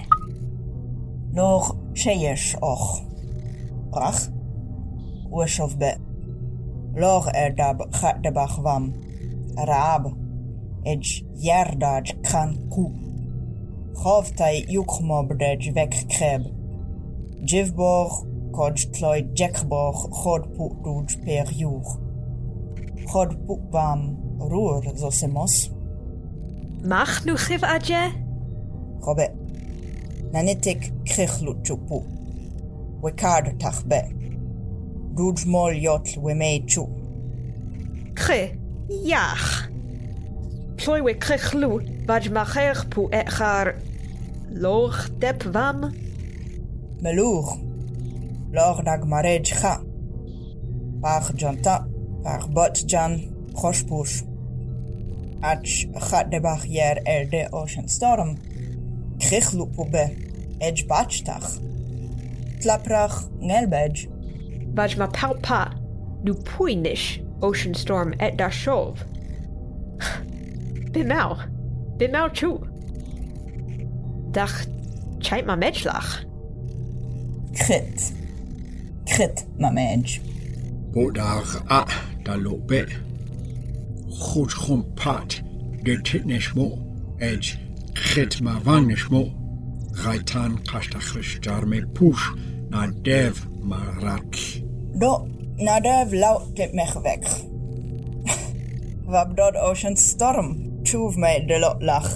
[1.33, 1.63] Nog
[1.95, 2.89] tjejers och.
[3.97, 4.29] Rach.
[5.33, 5.97] Urshof be.
[6.97, 7.79] Log er dab
[8.35, 8.93] bach wam.
[9.57, 10.07] Raab.
[10.85, 12.91] Edj jardaj kan ku.
[13.95, 16.43] Govtai jukmobdej wegkreb.
[17.47, 18.13] Jivborg.
[18.53, 21.87] Kodj tloy pu Godpoet per juur.
[23.13, 24.01] Godpoet bam
[24.51, 25.71] Roer zosemos.
[26.85, 28.11] Mach nu chif adje?
[29.01, 29.35] Robert,
[30.33, 32.03] nanetek krichlu chupu.
[33.03, 34.01] Wekard tachbe.
[35.15, 36.89] Gouj mol yotl wemei chu.
[38.19, 39.69] Kre, yach.
[40.77, 41.71] Ploy we krichlu,
[42.07, 43.77] vaj macher pu echar.
[44.51, 45.87] Loch dep vam?
[47.01, 47.59] Melour.
[48.51, 49.79] Lor nag marej cha.
[51.01, 51.87] Par janta
[52.25, 53.21] par bot jan,
[53.55, 54.32] proche.
[55.43, 55.59] Ach
[55.93, 58.37] gaat de barrière er de ocean storm.
[59.19, 60.17] Krichlu pu be.
[60.59, 61.59] Edge bachtach.
[62.59, 64.09] Tlaprach ngelbedge.
[64.75, 65.73] Vaj ma palpa.
[66.23, 67.21] Nu puinish.
[67.41, 69.05] Ocean storm et da shov.
[70.93, 71.37] Bimau.
[71.99, 72.59] Bimau chu.
[74.31, 74.67] Dach.
[75.21, 76.25] Chait ma medlach.
[77.53, 78.13] Krit.
[79.07, 80.21] Krit mamej.
[80.93, 81.87] Bodar a
[82.23, 82.87] da lobe.
[84.19, 85.43] goedgempaard
[85.83, 86.79] dit het nesmo
[87.19, 87.59] edge
[87.93, 89.23] git ma van nesmo
[89.93, 92.31] gaitan kastachris jarme push
[92.69, 94.37] na dev marak
[94.99, 95.13] do
[95.57, 97.27] na dev laut dit me gewek
[99.13, 102.11] wab dod ocean storm chuv me de lot lach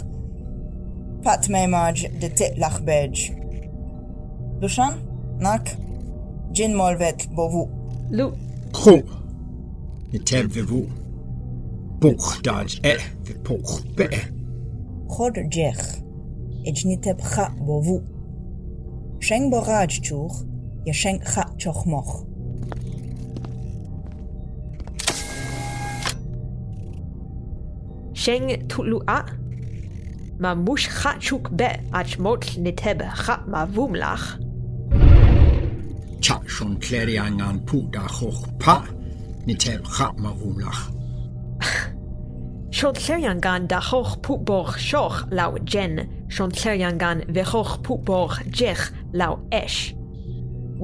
[1.22, 3.30] pat me maj de tit lach bej
[4.60, 4.94] dushan
[5.38, 5.76] nak
[6.52, 7.64] jin molvet bovu
[8.10, 8.32] lu
[8.76, 9.04] Goed.
[10.10, 10.86] Het hebben vivu.
[12.00, 12.98] بغداد اه
[13.44, 14.10] بغبه
[15.08, 15.96] خرجخ
[16.66, 18.00] اجنيتب خا بوفو
[19.20, 20.44] شنگ براج چوخ
[20.86, 22.22] یا شنگ خا چخ مخ
[28.14, 29.22] شنگ تولو ا
[30.40, 34.38] ما موش خا چوک به اچ موت نتب خا ما ووملخ
[36.20, 38.82] چا شون کلریانگان پودا خوخ پا
[39.46, 40.95] نتب خا ما ووملخ
[42.76, 49.38] Siod llerian gan dachoch pwboch sioch law jen, siod llerian gan fechoch pwboch jech law
[49.48, 49.94] esh.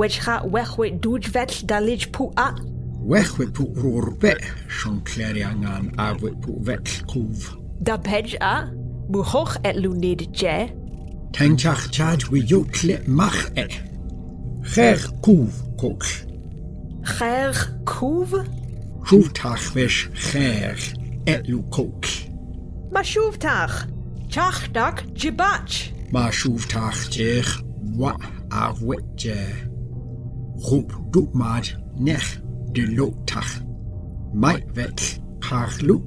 [0.00, 2.46] Wedgcha wechwe dwjfell dalij pw a?
[3.12, 4.32] Wechwe pw rwr be,
[4.78, 7.50] siod llerian gan awe pw fell cwf.
[7.84, 8.54] Da pej a,
[9.12, 10.56] mwchoch et lwnid je.
[11.36, 13.68] Tenchach chad wy ywtle mach e.
[14.64, 16.24] Chech cwf cwch.
[17.18, 18.40] Chech cwf?
[19.12, 21.01] Rwtach fesh chech.
[21.26, 22.06] Et lu kok.
[22.90, 23.86] ma shuvtach,
[24.28, 27.62] chach dak jibach, Ma schultach jech
[27.96, 28.14] wa
[28.50, 29.36] avwe je.
[30.68, 32.40] Roep doet maat nech
[32.72, 33.62] de lootach.
[34.34, 36.02] Mai wet harlu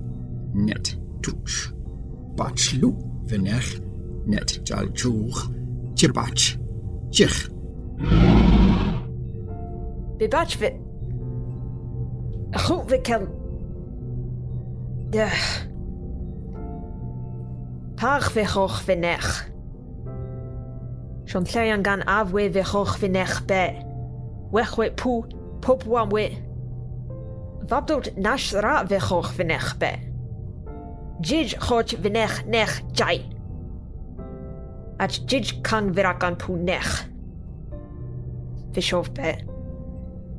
[0.53, 1.73] net toets.
[2.35, 2.93] Batslu
[3.25, 3.79] venech
[4.25, 5.35] net jaljoeg.
[5.95, 6.57] Tjebats.
[7.09, 7.49] Tjech.
[10.17, 10.73] bibach vit.
[12.51, 12.89] Goed
[15.15, 15.67] Ych.
[17.95, 19.27] Par fechwch fynech.
[21.23, 23.61] Sion lleian gan afwe fechwch fynech be.
[24.51, 25.21] Wechwe pw,
[25.63, 26.25] pob wamwe.
[27.69, 29.93] Fabdod nash ra fe fynech be.
[31.21, 33.23] Jij chod fynech nech jai.
[34.97, 37.07] At jij kan virakan pw nech.
[38.73, 39.35] Fishof be.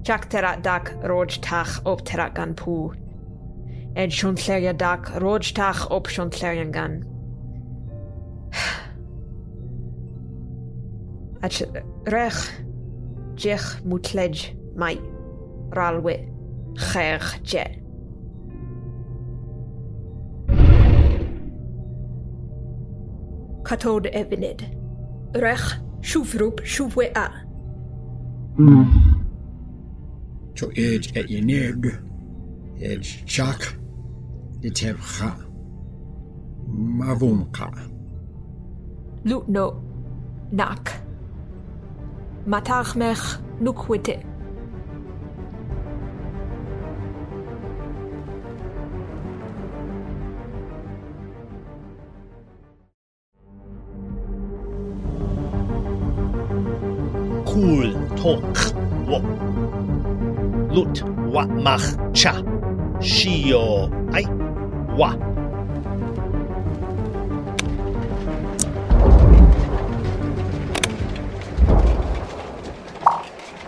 [0.02, 3.05] Jack terat dak roj tach op terat gan pw.
[3.96, 7.04] en dak Roodstag op Shonslerjangan.
[11.38, 11.68] Het
[12.02, 12.62] rech,
[13.34, 15.00] jech moet ledge, mij,
[15.70, 16.18] ralwe,
[16.72, 17.64] gerg, je.
[23.62, 24.68] Kathode evened.
[25.32, 27.30] Rech, Shuvrup, Shuvwea.
[30.52, 32.00] To eet et je neer.
[32.74, 33.84] Het chak.
[34.66, 35.32] لتبخا
[36.68, 37.70] مافونقا
[39.24, 39.82] لؤنو
[40.52, 41.02] ناك
[42.46, 44.18] متاخمخ نكوتي
[57.50, 57.88] cool
[58.20, 58.56] talk
[59.08, 59.18] wo
[60.74, 60.96] lut
[61.34, 62.32] wa mach cha
[63.00, 63.90] shio
[64.96, 65.12] 哇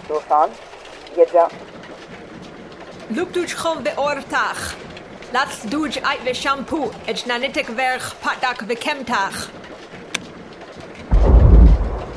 [0.08, 0.50] ！دوسان
[1.16, 1.48] يدا
[3.10, 4.74] لوب دوج خول de ortach.
[5.32, 9.38] Lass duj eit ve shampoo, et nanitik verch patak ve kemtach.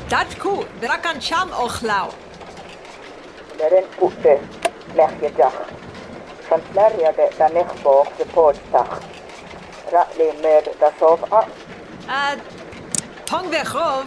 [0.08, 2.08] Dat ku, drakan sham ochlau.
[3.58, 4.34] Leren kutte,
[4.96, 5.81] lech yedach.
[6.52, 8.86] Kanslariade Danechborg Geburtstag.
[9.92, 11.44] Ratle mer dasov a.
[12.08, 12.36] A
[13.30, 14.06] Pong Vechov,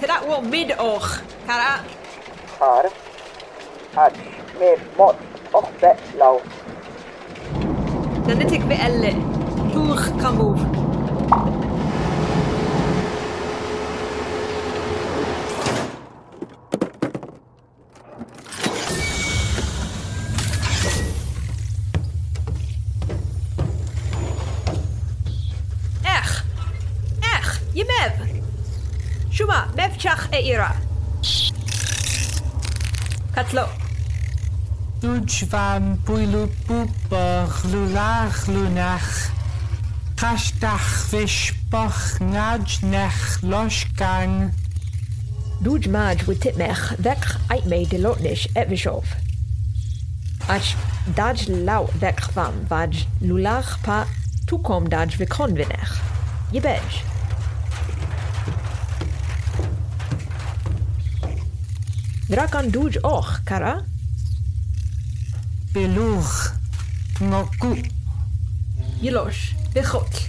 [0.00, 1.06] Tera wo mid och,
[1.46, 1.78] Kara.
[2.58, 2.90] Har.
[3.94, 4.12] Hat
[4.58, 5.16] med mot
[5.52, 6.40] och bet lau.
[8.26, 9.14] Dan är det kväll.
[9.72, 10.77] Tur kamov.
[30.32, 30.76] ira
[33.34, 33.68] Katlo
[35.00, 39.30] Dulchvan puilu puper lulach lunach
[40.16, 44.52] Kashtach vishpoch najnech loshgang
[45.58, 49.10] Doej maaj wit titmech wekr eit méi de lotnech etwischof.
[50.46, 50.70] Ach
[51.18, 54.04] daj lau wekvam vaj lulach pa
[54.46, 55.98] tukom daj vi konvinech.
[56.54, 57.07] Je bech.
[62.38, 63.82] Drakan duj och, kara?
[65.74, 66.52] Beluch.
[67.20, 67.76] Ngoku.
[69.02, 70.20] Yelosh, bichot.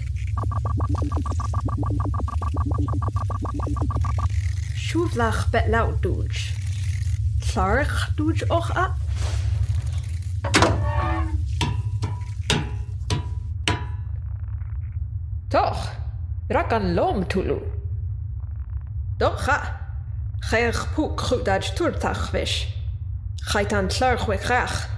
[4.73, 6.33] Shuvlach bet lau duj.
[7.53, 8.85] Sarch duj och a?
[15.51, 15.85] Toch,
[16.49, 17.59] rakan lom tulu.
[19.19, 19.78] Doch ha.
[20.49, 22.65] Réir púg chuúdáid túirtaach bhís.
[23.51, 24.89] Chaid an tleirchuig reach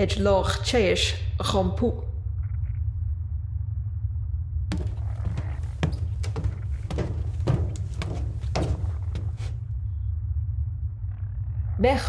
[0.00, 1.90] id lách téis a champú.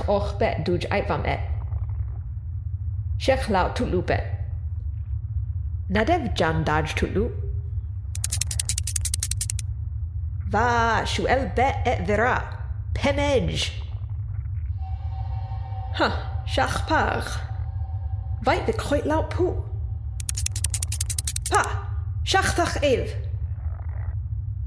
[0.08, 1.38] Och bet dúid aithham é.
[3.20, 4.16] Seach lá túlú be.
[4.16, 4.24] E.
[5.90, 6.32] Na deh.
[10.52, 12.65] Va siú el be e.
[12.96, 13.72] Pemej.
[15.98, 16.10] Ha,
[16.46, 17.26] shach par.
[18.46, 19.48] Vait de kroit lau pu.
[21.52, 21.64] Pa,
[22.24, 23.06] shachtach ev.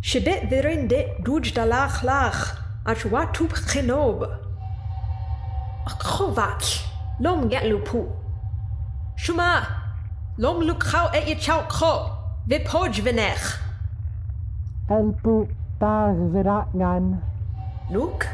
[0.01, 2.41] Shibet virin dit duj da lach lach.
[2.85, 4.26] Ach watup chenob.
[6.01, 6.64] Chovat.
[7.20, 8.07] Lom get lupu.
[9.16, 9.66] Shuma.
[10.39, 12.11] Lom luk chau et je chau kho.
[12.49, 13.59] Vipoj vinech.
[14.89, 15.49] Elpu
[15.81, 17.28] bar viratngan.
[17.91, 18.26] Luke?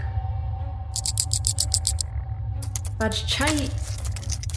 [2.99, 3.69] wat is Chai?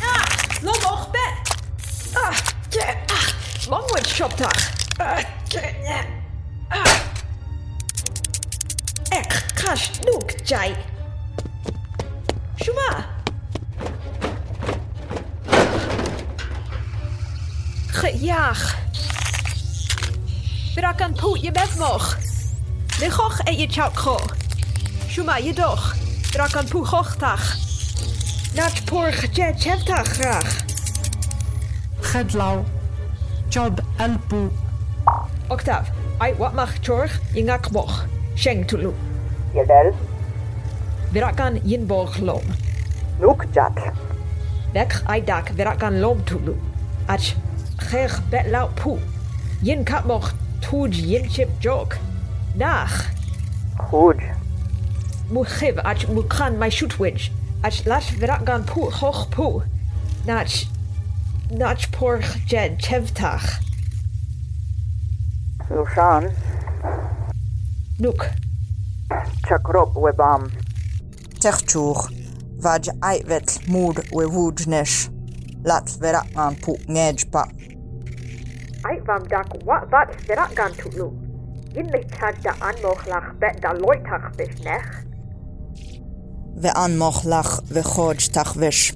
[0.02, 0.24] Ah,
[0.62, 1.56] loop op, bed!
[2.14, 2.38] Ah,
[2.70, 4.34] je, ah, lang wordt shop.
[4.98, 6.00] Ah, je, ja.
[6.70, 6.96] Eh, ah.
[9.10, 10.76] Ek, kras, Luke, Chai.
[12.56, 13.06] Shuma!
[17.88, 18.76] Gejaag.
[20.76, 22.18] Brak aan poe, je bent nog.
[23.00, 24.37] Lig hoog en je chalk.
[25.18, 25.96] Shuma jedoch.
[26.32, 27.58] Drakan puchochtach.
[28.86, 30.66] Porch gjetjevtach graag.
[32.02, 32.66] Gedlau.
[33.50, 34.50] job elpu.
[35.48, 35.90] Octav.
[36.18, 38.06] Ai wat mag chorch, jingak moch.
[38.36, 38.94] Sheng tulu.
[39.54, 39.94] Jawel.
[41.12, 42.46] Virakan jinbog loom.
[43.20, 43.94] Nuk jak.
[44.74, 46.56] Weg ai dak virakan lob tulu.
[47.06, 47.34] Ach.
[47.90, 49.00] Gerg betlau pu.
[49.62, 51.98] Jin katmoch tuj jinchip jok.
[52.54, 53.10] Nach.
[53.90, 54.37] Goed.
[55.32, 57.32] Muchiv ach mukan my shootwidge.
[57.64, 59.64] Ach lash virakan pu hoch pu.
[60.26, 60.54] Nach,
[61.52, 63.60] nach por jed chevtach.
[65.70, 66.32] Lushan,
[68.00, 68.30] Nuk,
[69.48, 70.52] Chakrop Webam,
[71.42, 72.10] Techchur,
[72.62, 75.10] vaj aivet mood we woodnesh.
[75.66, 77.44] Lat veratman pu ngej pa.
[78.88, 81.12] ai vam dak wat vat virakan tulu.
[81.76, 84.54] Yin me chad da anmoch lach bet da loitach bis
[86.58, 88.94] ואנמוך לך וחודש תחבש,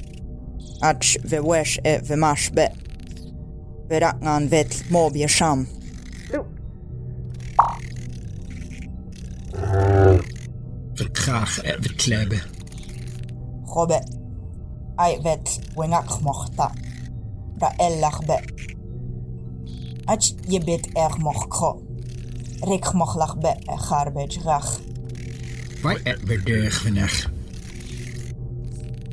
[0.81, 0.97] עד
[1.29, 2.65] ווש אה ומשבה,
[3.89, 5.63] ורק נען ות מוב ישם.
[10.95, 11.49] Verkraag
[11.79, 12.39] verklebe.
[13.65, 13.99] Gobe,
[14.95, 16.67] ai vet wengak mochta,
[17.57, 18.39] da ellach be.
[20.05, 21.81] Ach je bit er moch kro.
[22.61, 24.79] Rik mochlach be, e garbage rach.
[25.81, 27.30] Vai er bedeugnach.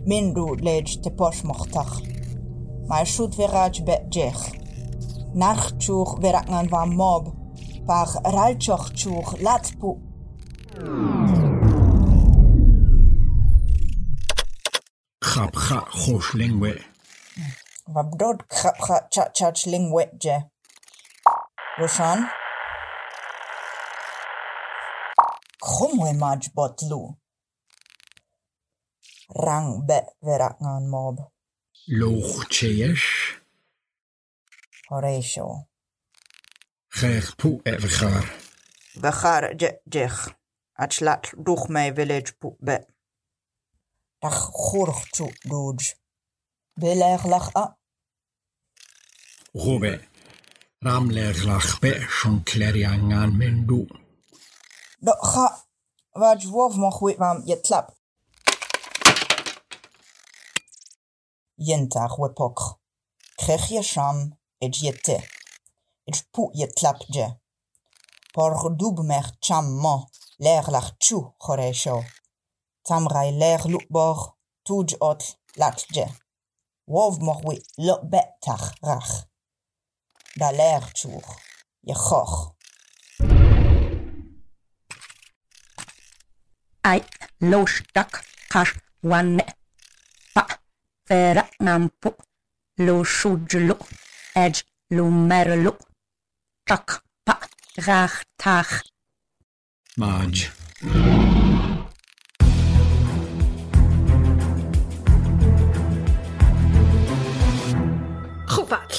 [0.08, 2.00] Mindu lej te posh mochtach.
[2.88, 4.42] Maar shoot veraj be jech.
[6.20, 7.24] Veratman van mob.
[7.86, 9.90] Par ralchoch chuch latpu.
[15.18, 16.72] Grap ga gos lingwe.
[17.84, 20.50] Vabdod krapcha chachach lingwetje.
[21.76, 22.28] Roshan?
[25.58, 27.02] Krumwe maj botlu.
[29.28, 31.30] rang eh, be vera ngan mob.
[31.86, 33.40] Loch cheyesh.
[34.88, 35.68] Horatio.
[36.88, 38.24] Greg pu evgar.
[39.56, 40.36] je jech.
[40.72, 41.00] Het
[41.36, 42.86] duch me mij village pu be.
[44.18, 45.96] Dag gorg toe dood.
[46.72, 47.78] Beleg lag a.
[49.52, 50.00] Gobe.
[50.78, 53.86] Ramleg lag be schon kleriang aan men do.
[54.98, 55.66] Dat ga.
[56.10, 57.97] Wat je wolf mag weten van je tlap.
[61.58, 62.78] yentar wepokr.
[63.38, 65.18] Krech yasham et jete.
[66.06, 67.26] Et jpu yetlapje.
[68.34, 70.06] Por dubmer chammo
[70.38, 72.04] l'air larchu choresho.
[72.84, 75.22] Tamrai l'air lukbor tuj ot
[75.56, 76.06] latje.
[76.86, 79.26] Wov morwi lo betach rach.
[80.38, 81.24] Da l'air chur.
[81.82, 82.54] Yechoch.
[86.82, 87.02] Ai,
[87.40, 89.57] lo stak kash wanne.
[91.08, 92.10] fera nampu,
[92.78, 93.76] lo shujlo
[94.36, 95.72] edge lo merlu,
[96.68, 97.40] tak pa
[97.86, 98.82] rach tach.
[99.96, 100.50] Marge.
[108.52, 108.94] Chwfall,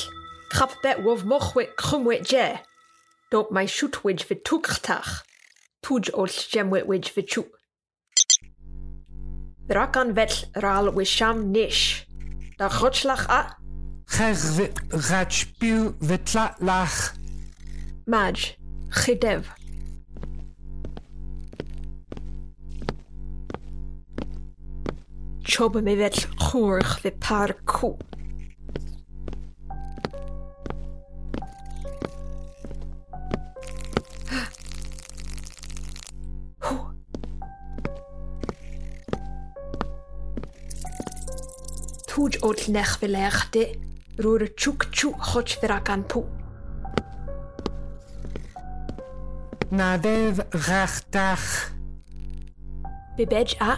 [0.54, 2.48] chaf bet wof mochwe chrymwe je.
[3.30, 5.22] Dop mae siwtwyd fy tŵgrtach.
[5.86, 7.59] Tŵj oll gemwyd fy tŵg.
[9.70, 12.08] Brak an vetl ral we sham nish.
[12.58, 13.42] Da chotslach a.
[14.10, 14.34] Cher
[15.10, 17.14] ratspiu vetla lach.
[18.08, 18.58] Maj,
[18.90, 19.44] chidev.
[25.44, 28.09] Chob me vetl chorch ve par koop.
[42.20, 43.62] Pwj o'r nech fel eich de,
[44.20, 46.26] rwy'r chwc chw hoch fel ac an pw.
[49.72, 51.46] Nadef rach dach.
[53.16, 53.78] Bebej a.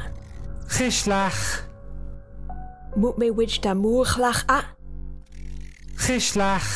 [0.74, 1.62] Chislach.
[2.98, 4.60] Mwt me wej da mwchlach a.
[6.02, 6.74] Chislach.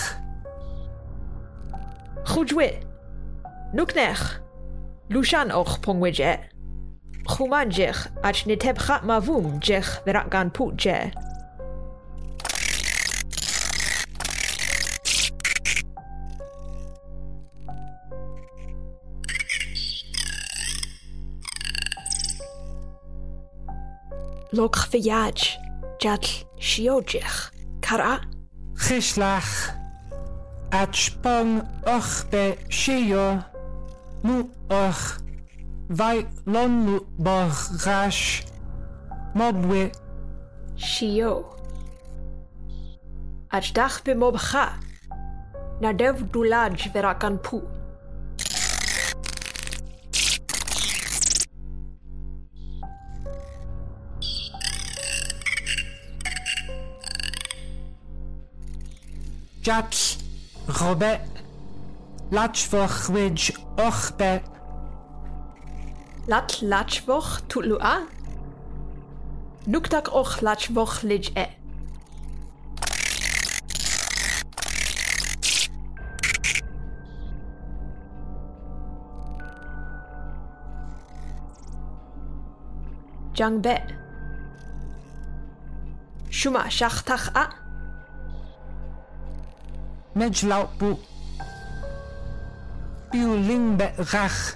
[2.30, 2.76] Chwjwe.
[3.74, 4.28] Nwcnech.
[5.09, 6.39] Lwsian o'ch pwngwej e.
[7.26, 11.34] Chwmanjech at neteb chat ma fwm jech ferat gan pwt jech.
[24.56, 25.41] Lwch fy iad,
[25.99, 26.30] jadl
[26.64, 27.51] siodich,
[27.82, 28.22] cara.
[28.80, 29.74] Chyslach,
[30.72, 33.43] atbong och be sio,
[34.24, 35.01] mu och,
[35.97, 38.45] fai lon boch rash,
[39.36, 39.91] mobwe.
[40.78, 41.43] Sio.
[43.51, 44.70] Atdach be mobcha,
[45.82, 47.74] na dev dwlad ferakan pŵ.
[59.66, 60.20] Jats.
[60.68, 61.22] Robert.
[62.30, 64.41] Latchvoch widge och be.
[66.28, 67.97] Lat lachvoch tutlu a.
[69.66, 71.47] Nuktak och lachvoch lij e.
[83.36, 83.82] Jang be.
[86.30, 87.64] Shuma shachtach a.
[90.18, 90.99] Menschlaubbuch,
[93.11, 94.55] Biulingbe Rach,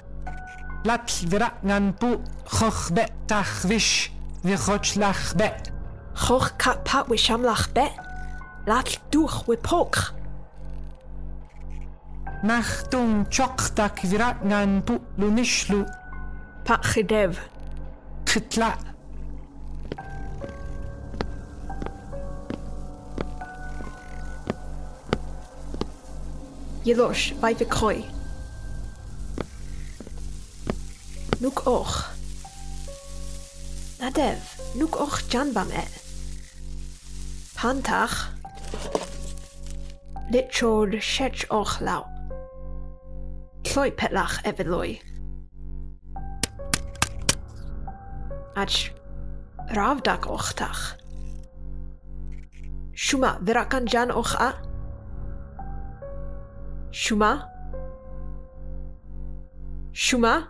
[0.85, 4.09] Latsch Viratnanbu, Chochbe Tachwisch,
[4.41, 5.51] Vichotschlachbe.
[6.15, 7.89] Choch Kappa Wishamlachbe,
[8.65, 10.13] Latl Duch Wipok.
[12.41, 13.99] Nachtung Choktak
[15.17, 15.85] lunischlu.
[16.63, 17.37] Pat Pachidev.
[18.25, 18.77] Chitlach.
[26.89, 28.03] Jalosh, weife Kreu.
[31.39, 31.93] Nuk och.
[33.99, 34.37] Nadev,
[34.75, 35.83] nuk och janbam e.
[37.55, 38.31] Pantach.
[40.31, 42.03] Litchord shech och lau.
[43.63, 45.01] Tloi petlach eveloi.
[48.55, 48.89] Ach,
[49.75, 50.95] ravdak ochtach.
[52.95, 54.68] Shuma, verakan jan och a?
[56.99, 57.47] Shuma?
[59.93, 60.49] Shuma?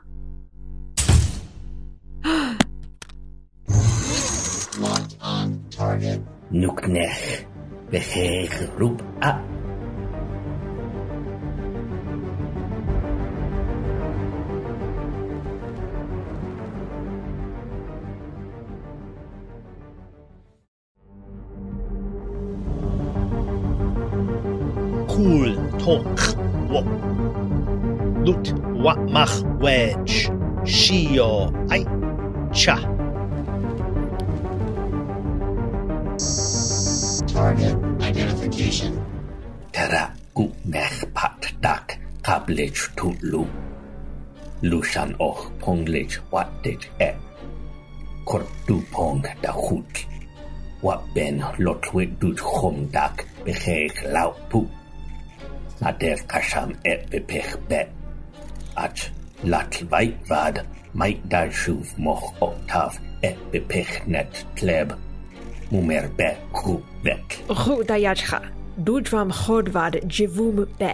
[6.51, 7.45] Nuknech.
[7.91, 9.31] Beheeg roep a.
[25.07, 26.38] Cool talk.
[28.79, 28.95] Wo.
[29.11, 30.31] Mach wedge.
[30.63, 31.83] Shio ai
[32.53, 32.75] cha.
[37.27, 38.93] Target identification.
[39.73, 40.03] Tara
[40.35, 43.43] uknech pat dak kablech tutlu.
[44.61, 47.11] Lushan och ponglech wattech e.
[48.25, 50.05] Kortu pong da hut.
[50.81, 54.65] Wat ben lotwe dut chom dak beheeg lau pu.
[55.81, 57.98] Na der kasham e bepech be.
[58.79, 59.09] att
[59.43, 60.59] Lattveitvad
[60.91, 64.93] Majdarshuv moch ottav epipechnet tleb
[65.71, 67.43] mumerbe kubek.
[67.47, 68.41] Rudayajcha,
[68.77, 70.93] dudvam chodvad jivum be.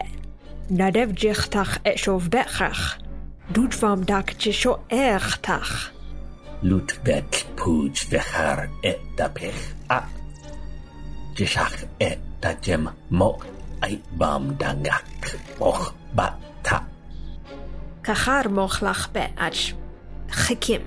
[0.70, 3.00] Nadev jichtach eshov bechrach.
[3.54, 5.92] Dudvam dak jisho echtach.
[6.62, 10.10] Lutbet puj vechar et dapech ak.
[11.36, 13.40] Jishach et dajem mo.
[13.82, 16.95] Aitbam dangak moch batak.
[18.06, 18.14] Ta.
[18.14, 19.74] Kachar mochlach be ach.
[20.30, 20.82] Chikim.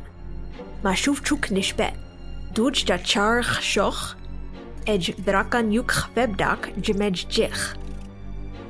[0.82, 1.90] Ma shuv chuk nish be.
[2.54, 4.14] Duj da charch shoch.
[4.86, 7.76] Ej brakan yuk webdak jimej jich.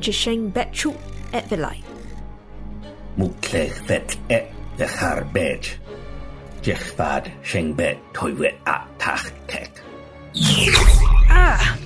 [0.01, 0.95] Jisheng betchu
[1.33, 1.83] et vilai.
[3.17, 5.79] Muklech vet et vehar bej.
[6.63, 9.83] Jechvad Shengbet Toiwe Atach Kek.
[11.31, 11.77] Ah!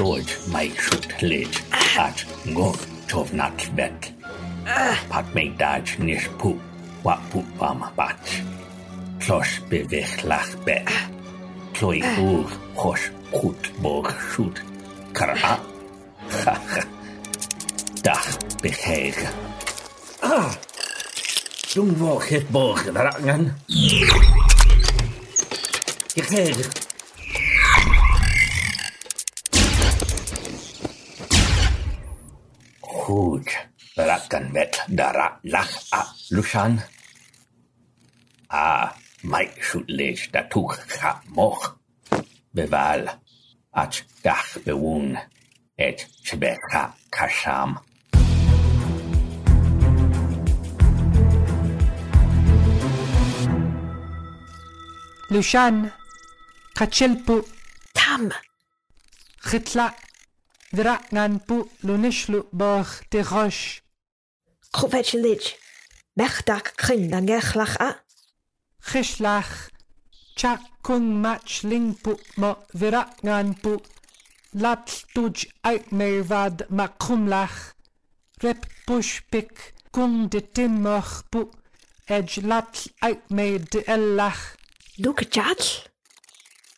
[0.00, 1.54] schuld my shoot lid
[2.04, 2.24] at
[2.54, 2.68] go
[3.06, 4.00] tov not bet.
[5.10, 6.58] Pat me daj nish poop
[7.02, 8.22] what poop bam bat.
[9.20, 10.88] Klosh bevich lach bet.
[11.74, 12.48] Tloi ur
[12.80, 14.56] hosh goed bog shoot.
[15.12, 15.54] Kara ha
[18.06, 18.26] Dag
[18.62, 19.28] behege.
[20.22, 20.50] Ah!
[21.74, 23.44] Dung wo het borgen rangen.
[26.14, 26.28] Ik
[33.10, 33.50] Gut.
[33.96, 36.80] Rattenwett, dara, lach, a, luschan.
[38.48, 41.74] A, ah, mai, schutlich, datuch, ha, moch.
[42.52, 43.10] Beval,
[43.72, 45.18] ach, dach, bewun.
[45.76, 47.80] Et, schbecha, kasham.
[55.30, 55.90] Luschan.
[56.76, 57.42] قتشلبو
[57.94, 58.32] Tam.
[59.40, 60.09] ختلا
[60.72, 63.24] Drachnanpu lunishlu bach de
[64.72, 65.58] Chuvetje lich.
[66.14, 67.96] Mechdak kring dan gechlach a.
[68.78, 69.70] Gishlach.
[70.36, 73.72] Chakun matchlingpu mo virachnanpu.
[74.62, 77.74] Lapstuj uitmeerwad makumlach.
[78.42, 81.50] Rep pushpik kun de timmochpu.
[82.06, 84.54] Edge uit uitmeer de ellach.
[84.96, 85.32] Doe ik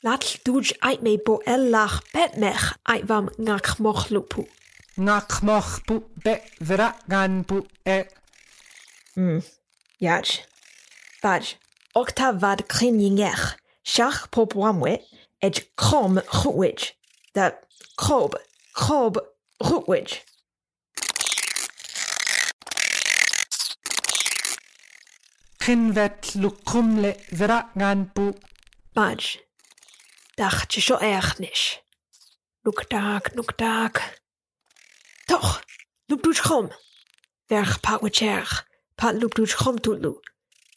[0.03, 4.42] Lat dwj ait me bo ellach bet mech ait vam ngach moch lupu.
[4.98, 8.00] Ngach moch bu bet vera gan bu e.
[9.14, 9.44] Mm.
[10.03, 10.42] Iaj.
[11.22, 11.55] Baj.
[11.94, 13.44] Okta vad krin yingech.
[13.86, 14.96] Shach pop wamwe.
[15.38, 16.90] Ej krom chwij.
[17.34, 17.53] Da
[17.94, 18.34] krob.
[18.74, 19.22] Krob
[19.62, 20.18] chwij.
[25.62, 28.32] Krinvet lukumle vera gan bu.
[28.98, 29.38] Baj.
[30.43, 30.99] dacht je zo
[31.38, 31.84] nicht.
[32.62, 33.53] Nuk tak, nuk.
[35.24, 35.62] Toch,
[36.07, 36.72] loop doet schom.
[37.47, 40.20] Weg pak met jerg, pat loop doet schom toelu.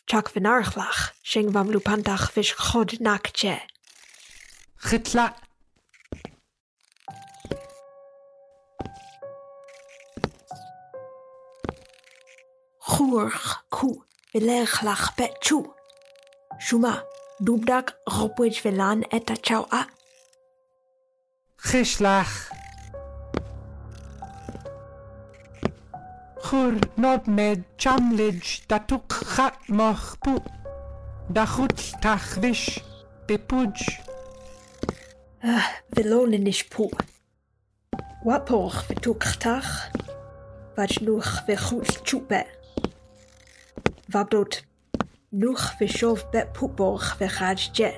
[0.05, 3.61] Chak venarglach, sheng wam lupantach vis god nakje.
[4.75, 5.35] Gitla.
[12.77, 15.73] Goerg, koe, beleglag, betjoe.
[17.39, 19.81] Dubdak ropuich velan eta chau a.
[21.57, 22.49] Geslach.
[26.43, 30.39] Chur nod med chamlij datuk chat moch pu.
[31.27, 32.79] Dachut tachwisch
[33.27, 33.83] bepuj.
[35.43, 36.89] Ah, velonen nicht pu.
[38.23, 39.91] Wapoch vetuktach.
[40.75, 42.45] Vaj nuch vechut chupe.
[44.07, 44.63] Vabrot
[45.35, 47.89] Nwch fe siof bet pwboch fe chad je.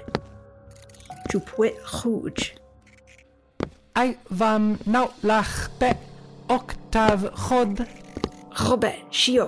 [1.30, 2.48] Jw pwet chwj.
[3.94, 5.92] Ai fam naw lach be
[6.50, 7.84] octaf chod.
[8.58, 9.46] Chobe, sio.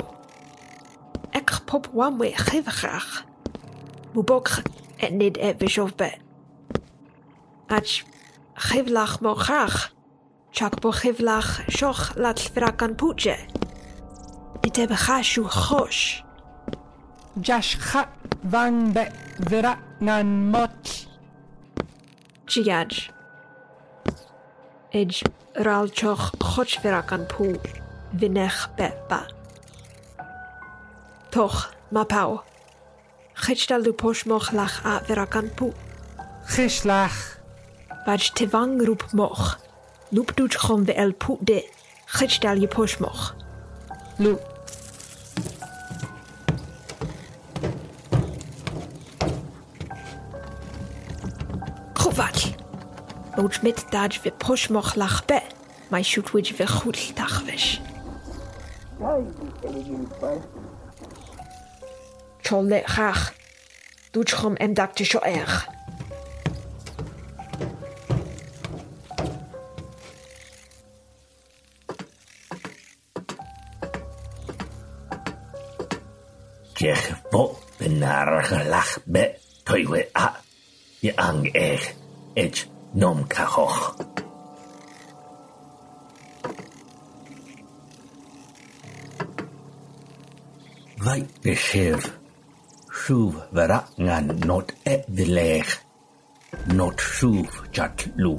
[1.33, 3.23] Ec pop wam we chyfachach.
[4.13, 4.53] Mw bog
[5.01, 6.21] et nid e fe siof bet.
[7.73, 7.97] Ach
[8.69, 9.89] chyflach mo chach.
[10.53, 13.39] Chak bo chyflach sioch lat fragan pwtje.
[14.61, 16.28] Nid e bechasiw chosh.
[17.37, 18.07] Jashcha
[18.43, 19.05] van be
[19.49, 21.07] vira nan mot.
[22.47, 23.11] Jiaj.
[24.91, 25.23] Ej
[25.53, 27.53] ralchoch choch vira kan pu.
[28.13, 29.27] Vinech be ba.
[31.29, 32.41] Toch ma pau.
[33.35, 35.71] Chechdal du posh moch lach a vira kan pu.
[36.47, 37.37] Chechlach.
[38.05, 39.59] Vaj tevang rup moch.
[40.11, 41.61] Lup duch chom ve el pu de.
[42.07, 43.35] Chechdal je posh moch.
[44.17, 44.48] Lup.
[52.19, 52.53] Kovac.
[53.35, 55.41] Boudjmit daj we proshmoch lachbe,
[55.87, 57.79] mai shutwij we goed tachwish.
[62.41, 63.33] Cholle rach,
[64.11, 65.67] dutchrom em dakte shoer.
[76.73, 80.35] Kech bo benarge lachbe, toiwe a,
[80.99, 81.98] je ang echt.
[82.39, 82.61] Edge
[82.93, 83.79] Nom Kahoch.
[91.05, 91.99] Weit beschiv,
[92.99, 95.73] shuv verangan not et vilech,
[96.79, 98.33] not shuv jatlu.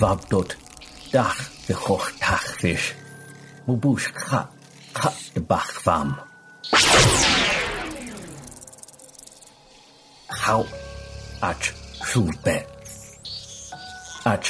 [0.00, 0.50] Wabdot
[1.12, 2.88] dach bechoch tachfisch,
[3.66, 4.48] mubush ka,
[4.94, 7.41] ka de bach bachvam.
[10.52, 10.66] hau
[11.40, 11.62] at
[12.08, 12.68] rhywbeth.
[14.32, 14.46] At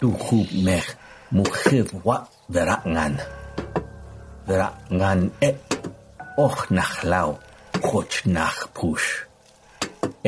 [0.00, 0.90] rhywbeth
[1.36, 2.16] mwchyf wa
[2.48, 3.14] ddera ngan.
[4.46, 4.68] Ddera
[4.98, 5.50] ngan e
[6.44, 7.30] och nach law
[7.84, 9.06] chwch nach pwys.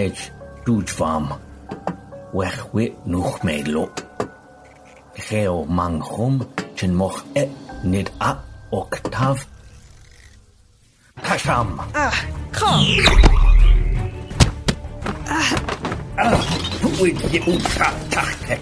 [0.05, 0.23] Ech
[0.67, 1.33] rwyd fam.
[2.37, 3.87] Wech wy nwch meilo.
[5.17, 6.43] Geo manghwm
[6.77, 7.47] chyn moch e
[7.85, 8.35] nid a
[8.73, 9.47] octaf.
[11.25, 11.79] Pasham!
[11.95, 12.17] Ah,
[12.53, 13.50] come!
[16.81, 17.59] pójdzie u
[18.11, 18.61] tachtek.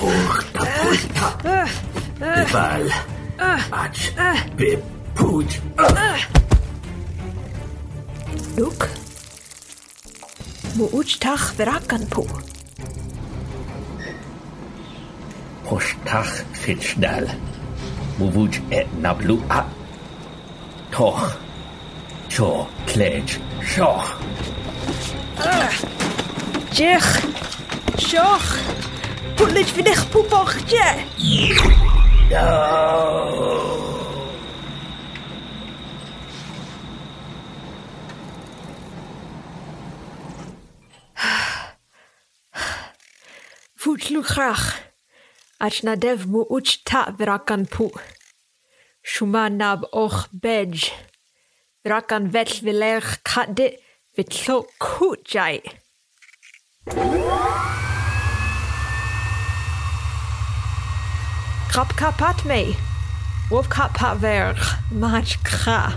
[0.00, 1.38] Puchta, puchta.
[2.20, 2.84] Bywal.
[3.70, 4.12] Acz,
[4.56, 4.78] by
[5.14, 5.60] pójdź.
[8.56, 8.88] Luk.
[10.92, 12.28] uch tach wyrakan pół.
[15.64, 17.26] Postach fitchnal.
[18.18, 19.64] Mówić et nablu a.
[20.90, 21.49] Toch.
[22.30, 23.38] Zo, kleins.
[23.74, 24.02] Zo.
[26.72, 27.26] Ciech.
[27.98, 28.38] Zo.
[29.36, 30.84] Pulić wydech po bochcie.
[45.58, 47.66] Als je na dev mu uć ta poe.
[47.70, 47.90] pu.
[49.50, 51.09] Nab och bedź.
[51.82, 53.78] Rakan vell viler kade
[54.16, 55.62] vitlo kujai.
[61.72, 62.76] Krap kapat me.
[63.50, 64.76] Wof kapat ver.
[64.92, 65.92] Maj kra.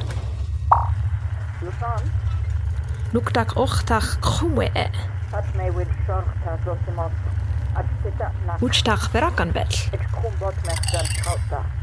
[3.11, 4.87] Luktak ochtak krume e.
[5.31, 7.11] Pat me win sorgtak losimot.
[8.61, 9.75] Uchtach verakan vell.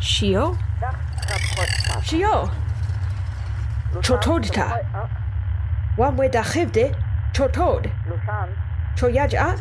[0.00, 0.56] Sio?
[2.02, 2.48] Sio?
[4.02, 4.66] چطورتا
[5.98, 6.94] وام ودا خفده
[7.32, 7.82] چطور؟
[8.94, 9.54] چو یجع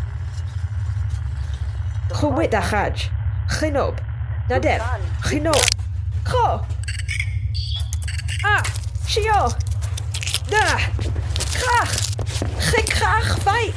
[2.11, 3.03] خوب ودا خج.
[3.47, 3.93] خنوب
[4.49, 4.81] ندب
[5.21, 5.55] خنوب
[6.25, 6.47] خو.
[8.47, 8.61] آ
[9.07, 9.49] شیو.
[10.51, 10.77] ده.
[11.55, 11.91] خخ
[12.59, 13.73] خک خخ بای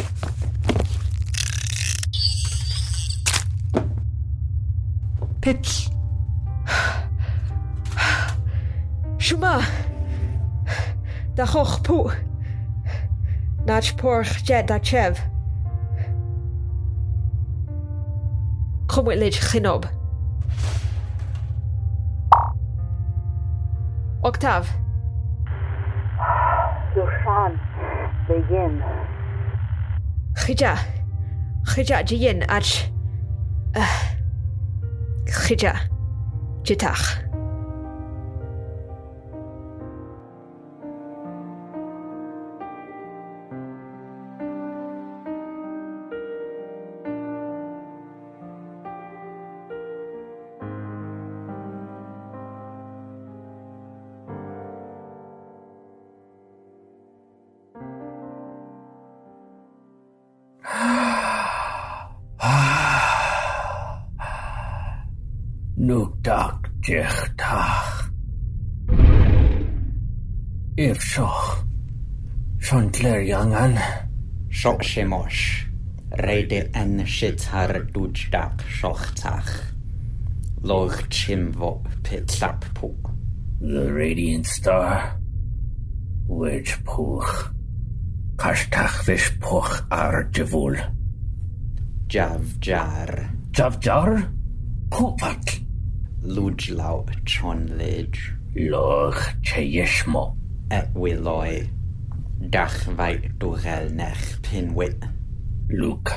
[5.43, 5.91] پتل
[9.19, 9.61] شما.
[11.35, 12.11] da choch pw.
[13.67, 15.21] Nad porch jed da chef.
[18.87, 19.87] Chymwylid chynob.
[24.23, 24.67] Octaf.
[26.95, 27.59] Lushan,
[28.29, 28.83] begin.
[30.37, 30.77] Chyja.
[31.65, 32.91] Chyja jyn at...
[33.75, 33.87] Uh,
[35.27, 35.75] chyja.
[36.63, 37.32] Jitach.
[72.73, 73.75] siwntler Yangan.
[74.49, 75.67] Sioc se mosh.
[76.25, 79.51] Reid en sitar dwjdach siochtach.
[80.65, 82.95] Loch chimvo pit lap po.
[83.61, 85.19] The Radiant Star.
[86.29, 87.53] Wedge poch.
[88.41, 90.81] Kashtach vish poch ar javul.
[92.09, 93.13] Javjar.
[93.53, 94.31] Javjar?
[94.89, 95.61] Kupak.
[96.25, 98.17] Lujlau chonlij.
[98.57, 100.39] Loch cheyishmo.
[100.71, 101.82] Et wiloi
[102.51, 105.05] dachfau dwrel nech pinwyd.
[105.69, 106.13] Luke,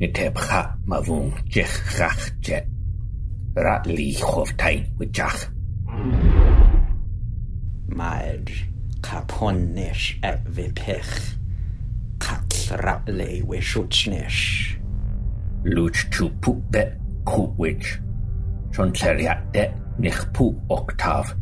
[0.00, 2.58] ni tebcha ma fwng jech rach je.
[3.54, 5.46] Ra li chwrtain wyjach.
[7.94, 8.50] Mae'r
[9.04, 11.12] caponnes efo pech.
[12.20, 14.40] Call ra le wyswtsnes.
[15.64, 16.86] Lwch tu pwbe
[17.28, 17.84] cwwyd.
[18.74, 19.68] Son seriad de
[19.98, 21.36] nich pw octaf.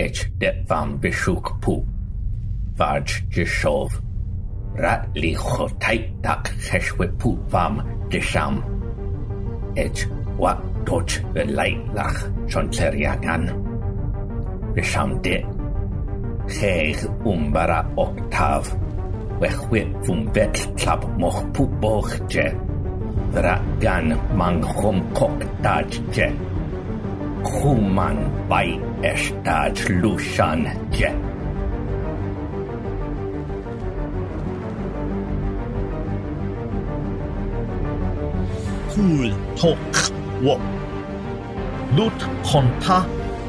[0.00, 1.80] Ech de fam byswg pw
[2.80, 3.90] barge Jishov.
[4.82, 7.74] Rat li chotai tak cheshwe putvam
[8.10, 8.54] disham.
[9.76, 10.06] Et
[10.38, 12.20] wak dot y lach
[12.50, 13.44] chonteriagan.
[14.74, 15.36] Disham de.
[16.54, 17.02] Cheich
[17.32, 18.72] umbara octaf.
[19.40, 22.46] Wechwe fwmbet tlap moch puboch je.
[23.44, 24.06] Rat gan
[24.38, 26.28] mang chom kok dad je.
[27.44, 28.16] Chwman
[28.48, 28.68] bai
[29.12, 30.64] estaj lushan
[30.96, 31.29] je.
[39.00, 39.32] Cool
[40.44, 40.60] wo.
[41.96, 43.06] Lut konta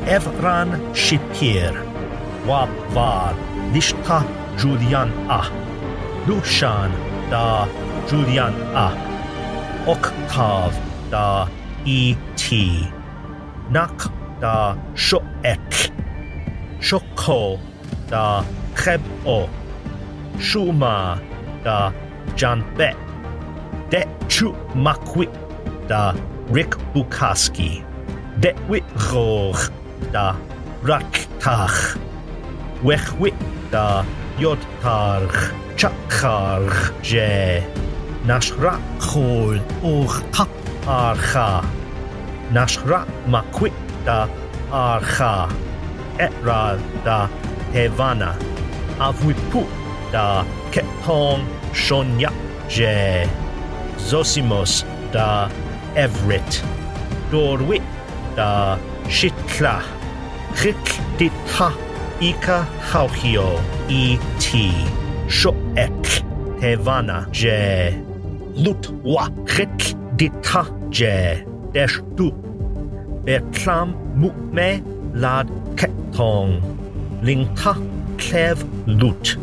[0.08, 1.76] Evran Shipir.
[2.48, 3.36] Wab var
[3.74, 4.24] Lishta
[4.58, 5.44] Julian A.
[6.28, 6.92] Lushan
[7.30, 7.68] da
[8.08, 8.96] Julian A.
[9.88, 10.72] Octav
[11.12, 11.48] da
[11.86, 12.88] E.T.
[13.70, 14.08] Nak
[14.40, 15.92] da Shoek.
[16.80, 17.60] Shoko
[18.10, 18.44] da
[18.76, 19.50] Khebo.
[20.40, 21.20] Shuma
[21.64, 21.92] da
[22.38, 22.96] Janbet.
[23.92, 25.28] Det chu makwi
[25.92, 26.14] da
[26.54, 26.76] Rick.
[28.40, 29.58] Det wit roog
[30.12, 30.36] da
[30.84, 31.98] Raktach.
[32.84, 33.34] Wechwit
[33.72, 34.06] da
[34.40, 35.34] Jodtarg
[35.76, 36.74] Chakharg
[37.04, 37.62] je.
[38.26, 40.16] Nashra chol och
[40.88, 41.64] archa.
[42.54, 43.74] Nashra makwit
[44.06, 44.28] da
[44.72, 45.50] archa.
[46.18, 47.28] Etra da
[47.74, 48.36] Hevana.
[49.00, 49.66] Avwipu
[50.12, 52.32] da Ketong Shonya
[52.70, 53.28] je.
[53.98, 55.50] Zosimos da
[55.96, 56.64] Everett.
[57.32, 57.82] Dorwit
[58.36, 58.78] da
[59.08, 59.82] Shitla.
[60.56, 61.72] Chik ditha
[62.22, 64.72] Ika Hauchio E T.
[65.28, 65.56] Shoek
[66.62, 67.94] Hevana je.
[68.56, 71.44] Lutwa Chik ditha je.
[71.74, 72.32] Deshtu.
[73.26, 74.82] Betlam Mukme
[75.14, 76.62] Lad Ketong.
[77.22, 77.76] Lingta
[78.18, 79.38] Klev Lut.